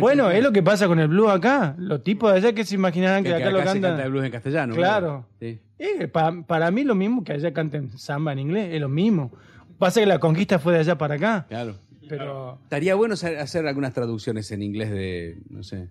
[0.00, 1.74] Bueno, es lo que pasa con el blues acá.
[1.76, 3.82] Los tipos de allá que se imaginarán que, que, acá, lo cantan.
[3.82, 4.74] canta el blues en castellano.
[4.74, 5.26] Claro.
[5.40, 9.32] Eh, pa- para mí lo mismo que allá canten samba en inglés, es lo mismo.
[9.78, 11.76] Pasa que la conquista fue de allá para acá, Claro.
[12.08, 15.88] pero Estaría bueno hacer, algunas traducciones en inglés de, no sé,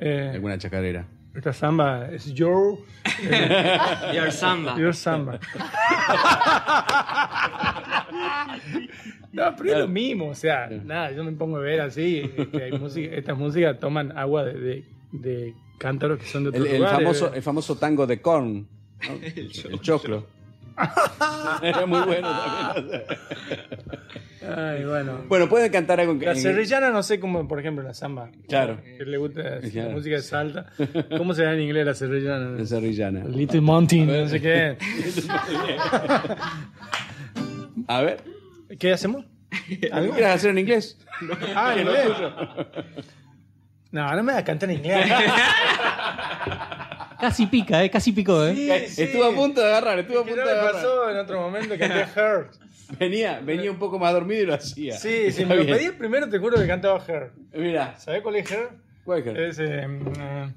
[0.00, 1.06] eh, alguna chacarera.
[1.34, 2.78] esta samba es your,
[4.14, 4.76] Your Samba.
[4.78, 5.38] your samba.
[9.32, 12.64] no, pero es lo mismo, o sea, nada, yo me pongo a ver así, este,
[12.64, 16.72] hay música, estas músicas toman agua de, de, de cántaros que son de otros El,
[16.72, 16.98] el lugares.
[16.98, 18.68] famoso, el famoso tango de Korn.
[19.08, 19.10] ¿no?
[19.22, 19.50] El,
[19.80, 20.26] choclo.
[21.62, 22.28] Era muy bueno
[22.74, 23.02] también.
[24.56, 25.20] Ay, bueno.
[25.28, 26.26] Bueno, pueden cantar algo que.
[26.26, 28.28] La serrillana no sé cómo, por ejemplo, la samba.
[28.48, 28.78] Claro.
[28.82, 29.90] Que le gusta la Claro.
[29.92, 30.66] música de salta.
[31.16, 32.50] ¿Cómo será en inglés la serrillana?
[32.58, 33.24] La serrillana.
[33.24, 34.76] Little Mountain, no sé qué.
[37.88, 38.22] A ver.
[38.78, 39.24] ¿Qué hacemos?
[39.92, 40.98] ¿Algo quieres hacer en inglés?
[41.54, 42.08] Ah, en inglés.
[43.92, 45.06] No, no me vas a cantar en inglés.
[47.22, 47.88] Casi pica, ¿eh?
[47.90, 48.54] Casi picó, ¿eh?
[48.54, 49.02] Sí, sí.
[49.04, 50.72] Estuvo a punto de agarrar, estuvo a punto de me agarrar.
[50.72, 52.46] pasó en otro momento que canté Her.
[52.98, 54.98] Venía, venía un poco más dormido y lo hacía.
[54.98, 57.30] Sí, si me lo pedí el primero, te juro que cantaba Her.
[57.54, 58.68] Mira, ¿Sabes cuál es Her?
[59.04, 59.58] ¿cuál es que- Es.
[59.60, 59.86] eh,
[60.18, 60.52] eh,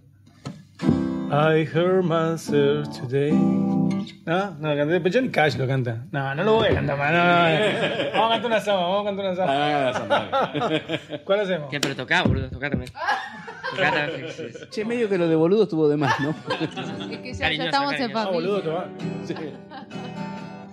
[1.32, 3.32] I heard myself today.
[3.32, 4.99] No, no, canté.
[4.99, 6.05] Pero Johnny Cash lo canta.
[6.11, 7.11] No, no lo voy a cantar más.
[7.11, 8.11] No, no, no.
[8.13, 10.30] Vamos a cantar una samba, vamos a cantar una samba.
[10.32, 11.19] Ah.
[11.26, 11.69] ¿Cuál hacemos?
[11.69, 11.80] ¿Qué?
[11.80, 12.91] Pero tocá, boludo, tocá también.
[13.71, 14.32] Tocá también.
[14.32, 14.65] sí, sí.
[14.69, 16.30] Che, medio que lo de boludo estuvo de más, ¿no?
[17.11, 18.21] Es que ya, ya estamos en cariñosa.
[18.21, 19.53] Ah, boludo, familia.
[19.67, 19.88] toma.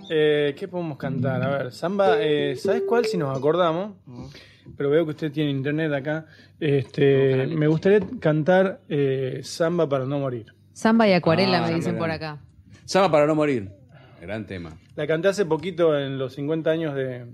[0.09, 1.41] Eh, ¿Qué podemos cantar?
[1.41, 3.05] A ver, Samba, eh, ¿sabes cuál?
[3.05, 3.93] Si nos acordamos.
[4.77, 6.25] Pero veo que usted tiene internet acá.
[6.59, 10.47] Este, me gustaría cantar eh, Samba para no morir.
[10.73, 12.39] Samba y acuarela, Ah, me dicen por acá.
[12.85, 13.69] Sama para no morir.
[14.21, 14.77] Gran tema.
[14.95, 17.25] La canté hace poquito en los 50 años de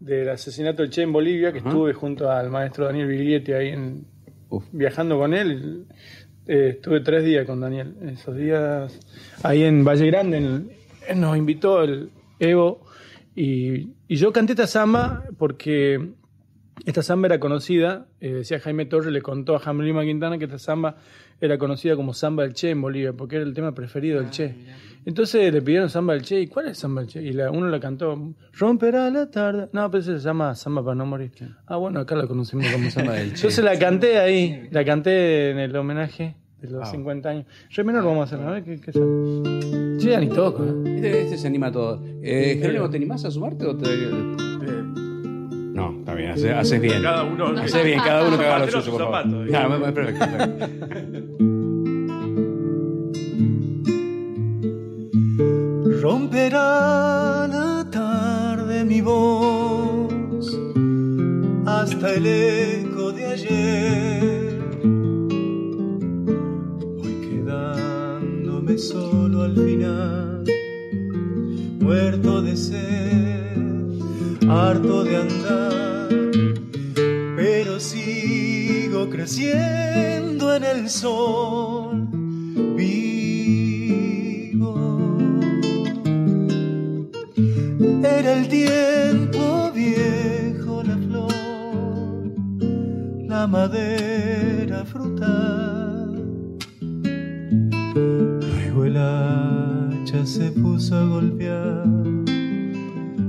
[0.00, 1.68] del asesinato del Che en Bolivia, que Ajá.
[1.68, 4.04] estuve junto al maestro Daniel Biglietti ahí en,
[4.50, 4.64] Uf.
[4.72, 5.86] viajando con él.
[6.46, 7.94] Eh, estuve tres días con Daniel.
[8.12, 9.00] Esos días
[9.42, 12.83] ahí en Valle Grande, en- nos invitó el Evo
[13.36, 16.10] y, y yo canté esta samba porque
[16.86, 20.44] esta samba era conocida, eh, decía Jaime Torres, le contó a Jaime Lima Quintana que
[20.44, 20.96] esta samba
[21.40, 24.54] era conocida como samba del Che en Bolivia, porque era el tema preferido del Che.
[25.06, 27.22] Entonces le pidieron samba del Che, ¿y cuál es samba del Che?
[27.22, 29.68] Y la- uno la cantó, romperá la tarde.
[29.72, 31.32] No, pero se llama samba para no morir.
[31.66, 33.36] Ah, bueno, acá la conocimos como samba del Che.
[33.36, 37.46] Entonces la canté ahí, la canté en el homenaje de los 50 años.
[37.70, 39.73] Re menor vamos a hacer, a ver qué, qué es.
[40.04, 40.62] Yo ya ni toco.
[40.64, 40.96] ¿eh?
[40.96, 42.02] Este, este se anima a todo.
[42.22, 43.88] Eh, Jerónimo, ¿te animás a sumarte o te.?
[45.72, 47.00] No, está bien, haces, haces bien.
[47.02, 47.46] Cada uno.
[47.58, 49.22] Haces bien, cada uno que haga lo suyo, por favor.
[49.22, 49.44] Claro,
[49.78, 49.92] digamos.
[49.92, 51.34] perfecto, perfecto.
[56.02, 60.60] Romperá la tarde mi voz
[61.64, 64.62] hasta el eco de ayer.
[66.98, 70.44] Voy quedándome solo al final,
[71.80, 73.56] muerto de sed,
[74.48, 76.08] harto de andar,
[77.36, 82.08] pero sigo creciendo en el sol.
[82.76, 83.16] Vivo.
[88.02, 92.32] Era el tiempo viejo, la flor,
[93.28, 94.53] la madera
[100.26, 101.84] se puso a golpear,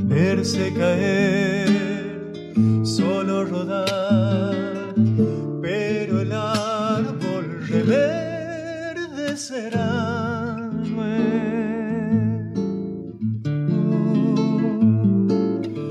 [0.08, 1.68] verse caer,
[2.84, 4.94] solo rodar,
[5.62, 8.16] pero el árbol reverdecerá.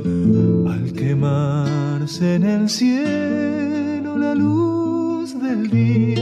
[0.04, 0.70] luego.
[0.70, 6.13] Al quemarse en el cielo la luz del día,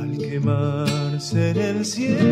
[0.00, 2.27] al quemarse en el cielo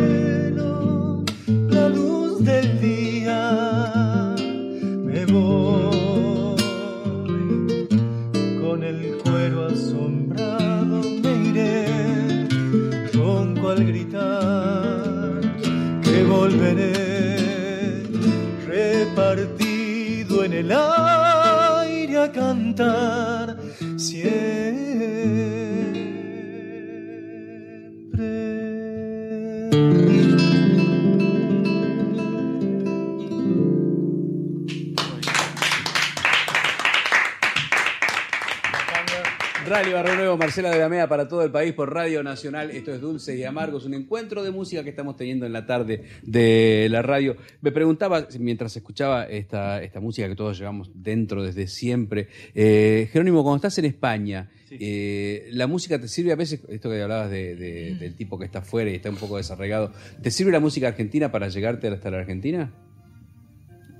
[41.16, 42.70] para todo el país por Radio Nacional.
[42.70, 46.02] Esto es Dulce y Amargos, un encuentro de música que estamos teniendo en la tarde
[46.22, 47.38] de la radio.
[47.62, 53.42] Me preguntaba, mientras escuchaba esta, esta música que todos llevamos dentro desde siempre, eh, Jerónimo,
[53.42, 57.56] cuando estás en España, eh, ¿la música te sirve a veces, esto que hablabas de-
[57.56, 59.92] de- del tipo que está afuera y está un poco desarraigado,
[60.22, 62.74] ¿te sirve la música argentina para llegarte hasta la Argentina?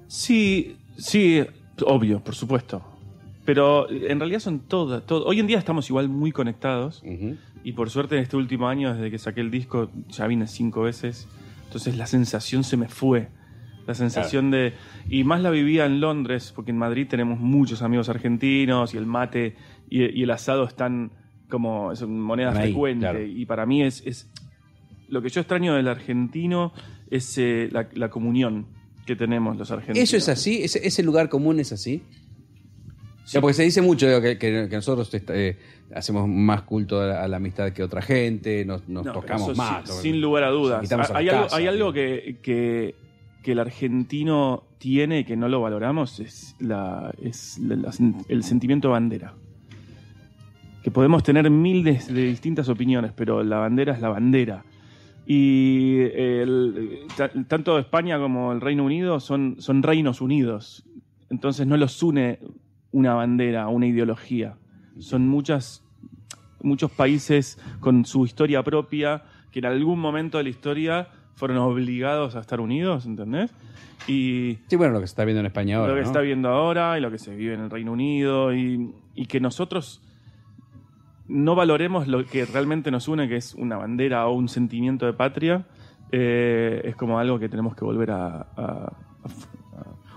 [0.06, 1.42] Sí, sí,
[1.86, 2.95] obvio, por supuesto.
[3.47, 5.07] Pero en realidad son todas.
[5.07, 7.03] todo- Hoy en día estamos igual muy conectados.
[7.64, 10.82] Y por suerte en este último año, desde que saqué el disco, ya vine cinco
[10.82, 11.28] veces.
[11.64, 13.28] Entonces la sensación se me fue.
[13.86, 14.74] La sensación de...
[15.09, 19.07] Y más la vivía en Londres, porque en Madrid tenemos muchos amigos argentinos y el
[19.07, 19.55] mate
[19.88, 21.12] y, y el asado están
[21.49, 21.92] como...
[21.92, 23.01] Es moneda Ahí, frecuente.
[23.05, 23.22] claro.
[23.24, 24.28] Y para mí es, es...
[25.09, 26.72] Lo que yo extraño del argentino
[27.11, 28.66] es eh, la, la comunión
[29.07, 30.03] que tenemos los argentinos.
[30.09, 30.62] ¿Eso es así?
[30.64, 32.03] ¿Ese, ese lugar común es así?
[33.27, 35.59] Sea, porque se dice mucho digo, que, que- que nosotros eh,
[35.95, 39.49] hacemos más culto a la, a la amistad que otra gente, nos, nos No, tocamos
[39.51, 39.91] eso más.
[39.91, 40.79] Sin, sin lugar a dudas.
[40.79, 42.39] invitamos a hay algo, hay que,
[43.53, 47.93] el argentino tiene y que no lo valoramos, es, la, es la- la-
[48.29, 49.35] el sentimiento de bandera.
[50.85, 54.64] Que podemos tener miles de distintas opiniones, pero la bandera es la bandera.
[55.27, 57.01] Y el-
[57.49, 60.85] tanto España como el Reino Unido son, son reinos unidos.
[61.29, 62.39] Entonces no los une
[62.97, 64.57] una bandera, una ideología.
[64.99, 65.84] Son muchas,
[66.62, 72.36] muchos países con su historia propia que en algún momento de la historia fueron obligados
[72.36, 73.53] a estar unidos, ¿entendés?
[74.09, 75.88] Y Sí, bueno, lo que se está viendo en España ahora.
[75.88, 76.07] lo que ¿no?
[76.07, 79.40] está viendo ahora y lo que se vive en el Reino Unido y, y que
[79.40, 80.01] nosotros
[81.28, 85.12] no valoremos lo que realmente nos une, que es una bandera o un sentimiento de
[85.12, 85.66] patria,
[86.12, 88.47] eh, es como algo que tenemos que volver a...
[88.57, 88.92] a-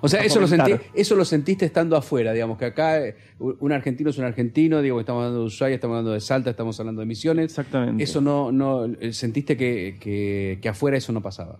[0.02, 3.72] O sea, eso lo, sentí- eso lo sentiste estando afuera, digamos, que acá eh, un
[3.72, 7.02] argentino es un argentino, digo, estamos hablando de Ushuaia, estamos hablando de Salta, estamos hablando
[7.02, 7.46] de Misiones.
[7.46, 8.04] Exactamente.
[8.04, 11.58] Eso no, no, eh, sentiste que, que, que afuera eso no pasaba.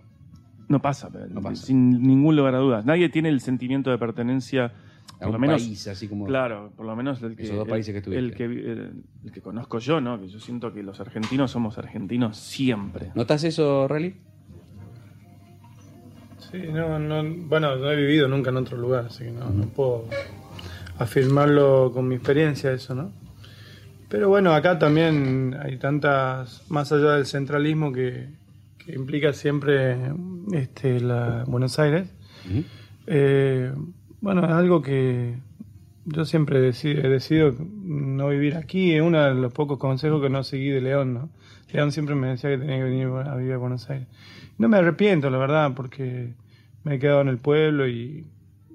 [0.68, 1.66] No pasa, No pasa.
[1.66, 2.84] sin ningún lugar a dudas.
[2.86, 6.26] Nadie tiene el sentimiento de pertenencia, A por un lo menos, país, así como.
[6.26, 9.32] Claro, por lo menos el que, Esos dos el- países que el, que, el, el
[9.32, 10.20] que conozco yo, ¿no?
[10.20, 13.10] Que yo siento que los argentinos somos argentinos siempre.
[13.16, 14.14] ¿Notas eso, Rally?
[16.50, 19.66] Sí, no, no, bueno, no he vivido nunca en otro lugar, así que no, no
[19.66, 20.06] puedo
[20.98, 23.12] afirmarlo con mi experiencia eso, ¿no?
[24.08, 28.28] Pero bueno, acá también hay tantas, más allá del centralismo que,
[28.78, 29.96] que implica siempre
[30.52, 32.08] este, la Buenos Aires.
[33.06, 33.72] Eh,
[34.20, 35.36] bueno, es algo que
[36.04, 38.94] yo siempre he decidido no vivir aquí.
[38.94, 41.30] Es uno de los pocos consejos que no seguí de León, ¿no?
[41.72, 44.08] León siempre me decía que tenía que venir a vivir a Buenos Aires.
[44.58, 46.34] No me arrepiento, la verdad, porque
[46.84, 48.26] me he quedado en el pueblo y,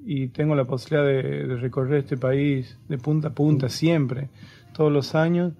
[0.06, 4.30] y tengo la posibilidad de, de recorrer este país de punta a punta siempre,
[4.74, 5.54] todos los años.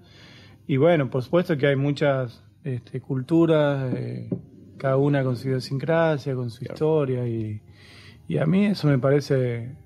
[0.66, 4.28] Y bueno, por supuesto que hay muchas este, culturas, eh,
[4.78, 7.60] cada una con su idiosincrasia, con su historia, y,
[8.28, 9.76] y a mí eso me parece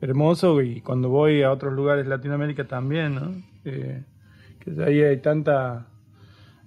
[0.00, 0.60] hermoso.
[0.62, 3.32] Y cuando voy a otros lugares de Latinoamérica también, ¿no?
[3.64, 4.02] Eh,
[4.58, 5.86] que ahí hay tanta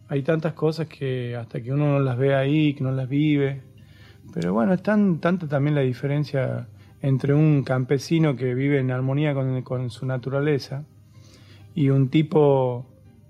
[0.07, 3.61] hay tantas cosas que hasta que uno no las ve ahí, que no las vive.
[4.33, 6.67] Pero bueno, es tan, tanta también la diferencia
[7.01, 10.85] entre un campesino que vive en armonía con, con su naturaleza
[11.75, 12.85] y un tipo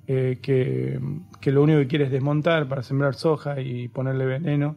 [0.07, 0.99] eh, que,
[1.39, 4.75] que lo único que quiere es desmontar para sembrar soja y ponerle veneno.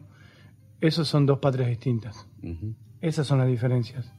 [0.79, 2.27] Esos son dos patrias distintas.
[3.01, 4.13] Esas son las diferencias.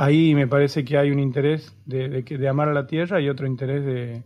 [0.00, 3.48] Ahí me parece que hay un interés de, de amar a la tierra y otro
[3.48, 4.22] interés de,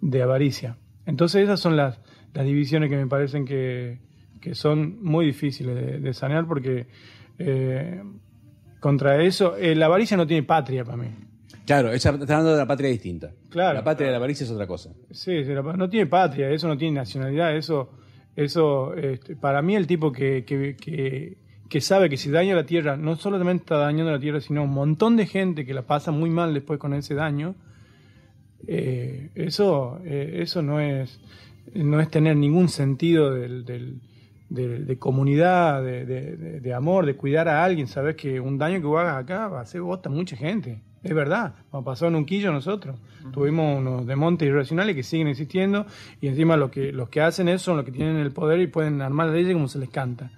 [0.00, 0.76] de avaricia.
[1.06, 1.98] Entonces esas son las,
[2.34, 3.98] las divisiones que me parecen que,
[4.40, 6.86] que son muy difíciles de, sanear porque
[7.36, 8.00] eh,
[8.78, 11.08] contra eso, eh, la avaricia no tiene patria para mí.
[11.66, 13.32] Claro, está hablando de la patria distinta.
[13.50, 13.74] Claro.
[13.74, 14.90] La patria de la avaricia es otra cosa.
[15.10, 15.42] Sí,
[15.76, 17.90] no tiene patria, eso no tiene nacionalidad, eso,
[18.36, 21.38] eso este, para mí el tipo que, que, que,
[21.68, 24.70] que sabe que si daña la tierra, no solamente está dañando la tierra, sino un
[24.70, 27.54] montón de gente que la pasa muy mal después con ese daño,
[28.66, 31.20] eh, eso, eh, eso no es,
[31.74, 34.00] no es tener ningún sentido del, del-
[34.50, 37.86] de, de comunidad, de, de- de- de amor, de cuidar a alguien.
[37.86, 40.80] Sabes que un daño que vos hagas acá va a hacer bosta a mucha gente.
[41.02, 41.54] Es verdad.
[41.70, 42.96] Nos pasó en Unquillo nosotros.
[43.32, 45.84] Tuvimos unos desmontes irracionales que siguen existiendo
[46.22, 48.68] y encima los que, los que hacen eso son los que tienen el poder y
[48.68, 50.30] pueden armar leyes como se les canta.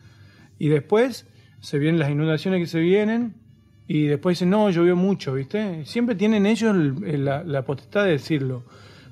[0.61, 1.27] Y después
[1.61, 3.35] se vienen las inundaciones que se vienen
[3.89, 5.85] y después dicen, no, llovió mucho, ¿viste?
[5.87, 8.63] Siempre tienen ellos el- el- la, la potestad de decirlo.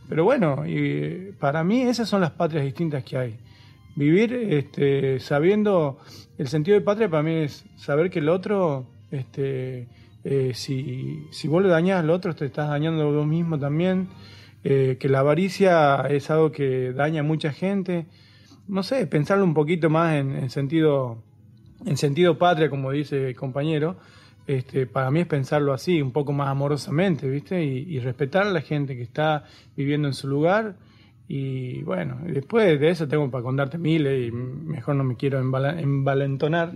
[0.08, 3.36] Pero bueno, y para mí esas son las patrias distintas que hay.
[3.96, 5.98] Vivir este, sabiendo
[6.38, 9.88] el sentido de patria para mí es saber que el otro, este,
[10.24, 14.08] eh, si, si vos le dañas al otro, te estás dañando vos mismo también.
[14.64, 18.06] Eh, que la avaricia es algo que daña a mucha gente.
[18.68, 21.22] No sé, pensarlo un poquito más en, en sentido
[21.86, 23.96] en sentido patria, como dice el compañero,
[24.46, 27.62] este, para mí es pensarlo así, un poco más amorosamente, ¿viste?
[27.64, 29.44] Y, y respetar a la gente que está
[29.76, 30.74] viviendo en su lugar.
[31.30, 35.38] Y bueno, y después de eso tengo para contarte miles y mejor no me quiero
[35.38, 36.72] embala- envalentonar.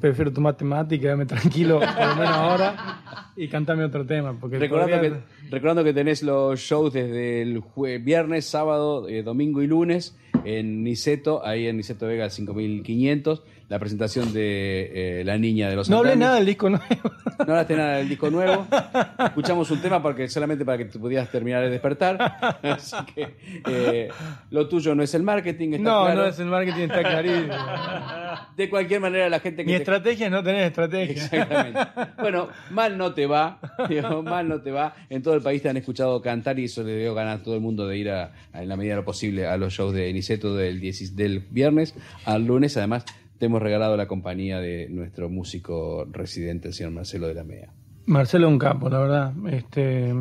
[0.00, 4.36] Prefiero tomar temática, quedarme tranquilo por lo menos ahora y cantarme otro tema.
[4.40, 7.62] Porque Recordando todavía- que, recordando que tenés los shows desde el
[8.02, 13.44] viernes, sábado, eh, domingo y lunes en Niceto, ahí en Niceto Vega 5500,
[13.74, 16.84] la presentación de eh, La Niña de los No hablé nada del disco nuevo.
[17.38, 18.68] No hablaste nada del disco nuevo.
[19.18, 22.16] Escuchamos un tema porque solamente para que te pudieras terminar de despertar.
[22.62, 23.36] Así que
[23.68, 24.08] eh,
[24.50, 26.20] lo tuyo no es el marketing, está No, claro.
[26.22, 27.52] no es el marketing, está clarísimo.
[28.56, 31.14] De cualquier manera, la gente que Mi te- estrategia es no tener estrategia.
[31.24, 31.80] Exactamente.
[32.20, 33.58] Bueno, mal no te va,
[33.88, 34.94] digo, mal no te va.
[35.10, 37.56] En todo el país te han escuchado cantar y eso le dio ganas a todo
[37.56, 39.92] el mundo de ir a, a, en la medida de lo posible a los shows
[39.94, 41.94] de Niceto del, 10 del viernes
[42.24, 42.76] al lunes.
[42.76, 43.04] Además,
[43.44, 47.74] te hemos regalado la compañía de nuestro músico residente, el señor Marcelo de la Mea.
[48.06, 49.32] Marcelo un capo, la verdad.
[49.52, 50.14] Este,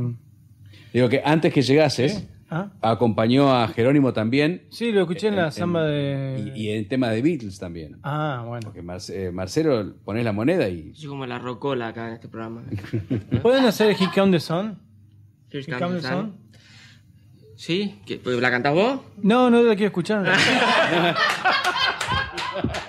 [0.94, 2.74] Digo que antes que llegases, ¿ah?
[2.82, 4.64] acompañó a Jerónimo también.
[4.72, 6.52] Sí, lo escuché en la samba de.
[6.54, 7.96] Y, y en tema de Beatles también.
[8.04, 8.60] Ah, bueno.
[8.66, 10.94] Porque Marce- eh, Marcelo pones la moneda y.
[10.94, 12.64] Soy como la rocola acá en este programa.
[13.42, 14.78] ¿Pueden hacer He Come the Sun?
[15.50, 15.80] ¿Quieres He?
[15.80, 16.36] Come the Sun?
[17.56, 18.02] ¿Sí?
[18.06, 19.00] ¿Qué- pues, ¿La cantás vos?
[19.22, 20.26] No, no la quiero escuchar.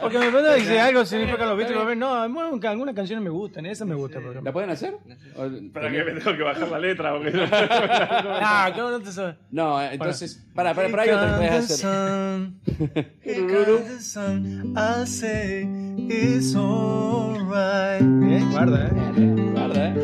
[0.05, 3.95] Porque me que si algo significa los Beatles, no, algunas canciones me gustan, esas me
[3.95, 4.43] gustan, por.
[4.43, 4.99] ¿La pueden hacer?
[5.73, 7.13] Para que me tengo que bajar la letra.
[7.15, 7.33] Porque...
[8.47, 9.37] Ah, ¿cómo no te sabes?
[9.51, 12.51] No, entonces, para, para, para, hay otra que podés hacer.
[15.97, 18.03] It's alright.
[18.03, 18.91] Eh, guarda, eh.
[19.53, 19.95] Guarda, eh.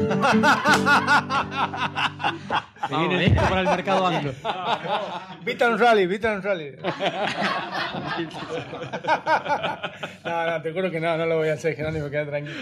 [2.89, 4.33] Se viene disco para el mercado anglo.
[5.45, 6.77] Beat and Rally, Beat and Rally.
[10.25, 12.57] no, no, te juro que no, no lo voy a hacer, Jerónimo, queda tranquilo.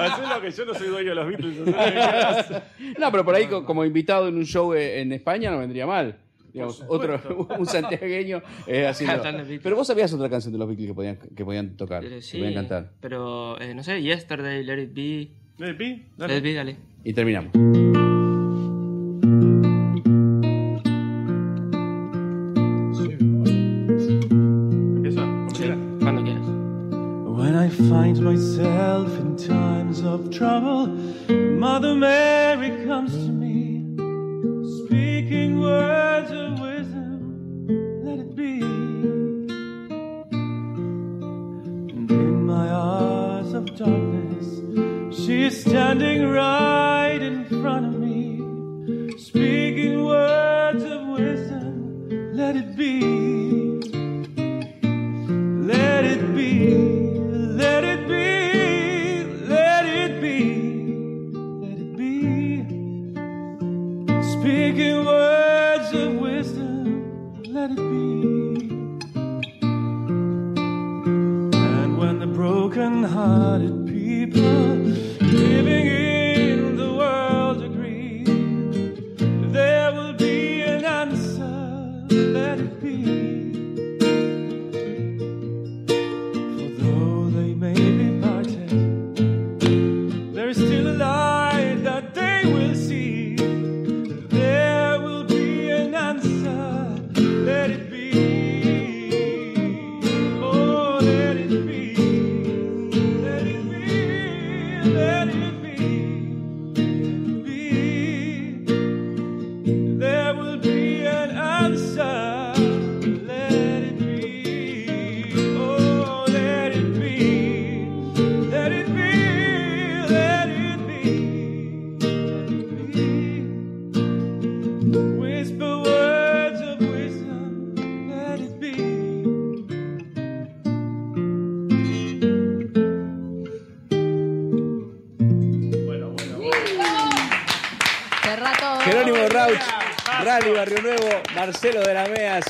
[0.00, 1.58] Así lo que yo no soy dueño de los Beatles.
[2.98, 5.86] No, pero por ahí co- como invitado en un show eh, en España no vendría
[5.86, 6.16] mal.
[6.52, 7.20] Digamos, otro,
[7.58, 9.14] un santiagueño eh, haciendo.
[9.14, 9.60] Cantando Beatles.
[9.62, 12.38] Pero vos sabías otra canción de los Beatles que podían, que podían tocar, Eh, que
[12.38, 12.90] podían cantar.
[13.00, 15.28] pero eh, no sé, Yesterday, Let It Be.
[15.58, 15.70] Let
[16.36, 16.76] It Be, dale.
[17.04, 17.52] Y terminamos.
[27.86, 30.88] find myself in times of trouble,
[31.28, 33.84] Mother Mary comes to me,
[34.84, 37.66] speaking words of wisdom,
[38.04, 38.60] let it be.
[41.94, 44.60] And in my hours of darkness,
[45.16, 46.97] she is standing right.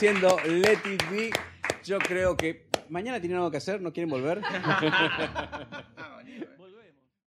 [0.08, 1.30] diciendo Let It Be.
[1.84, 4.40] Yo creo que mañana tienen algo que hacer, no quieren volver.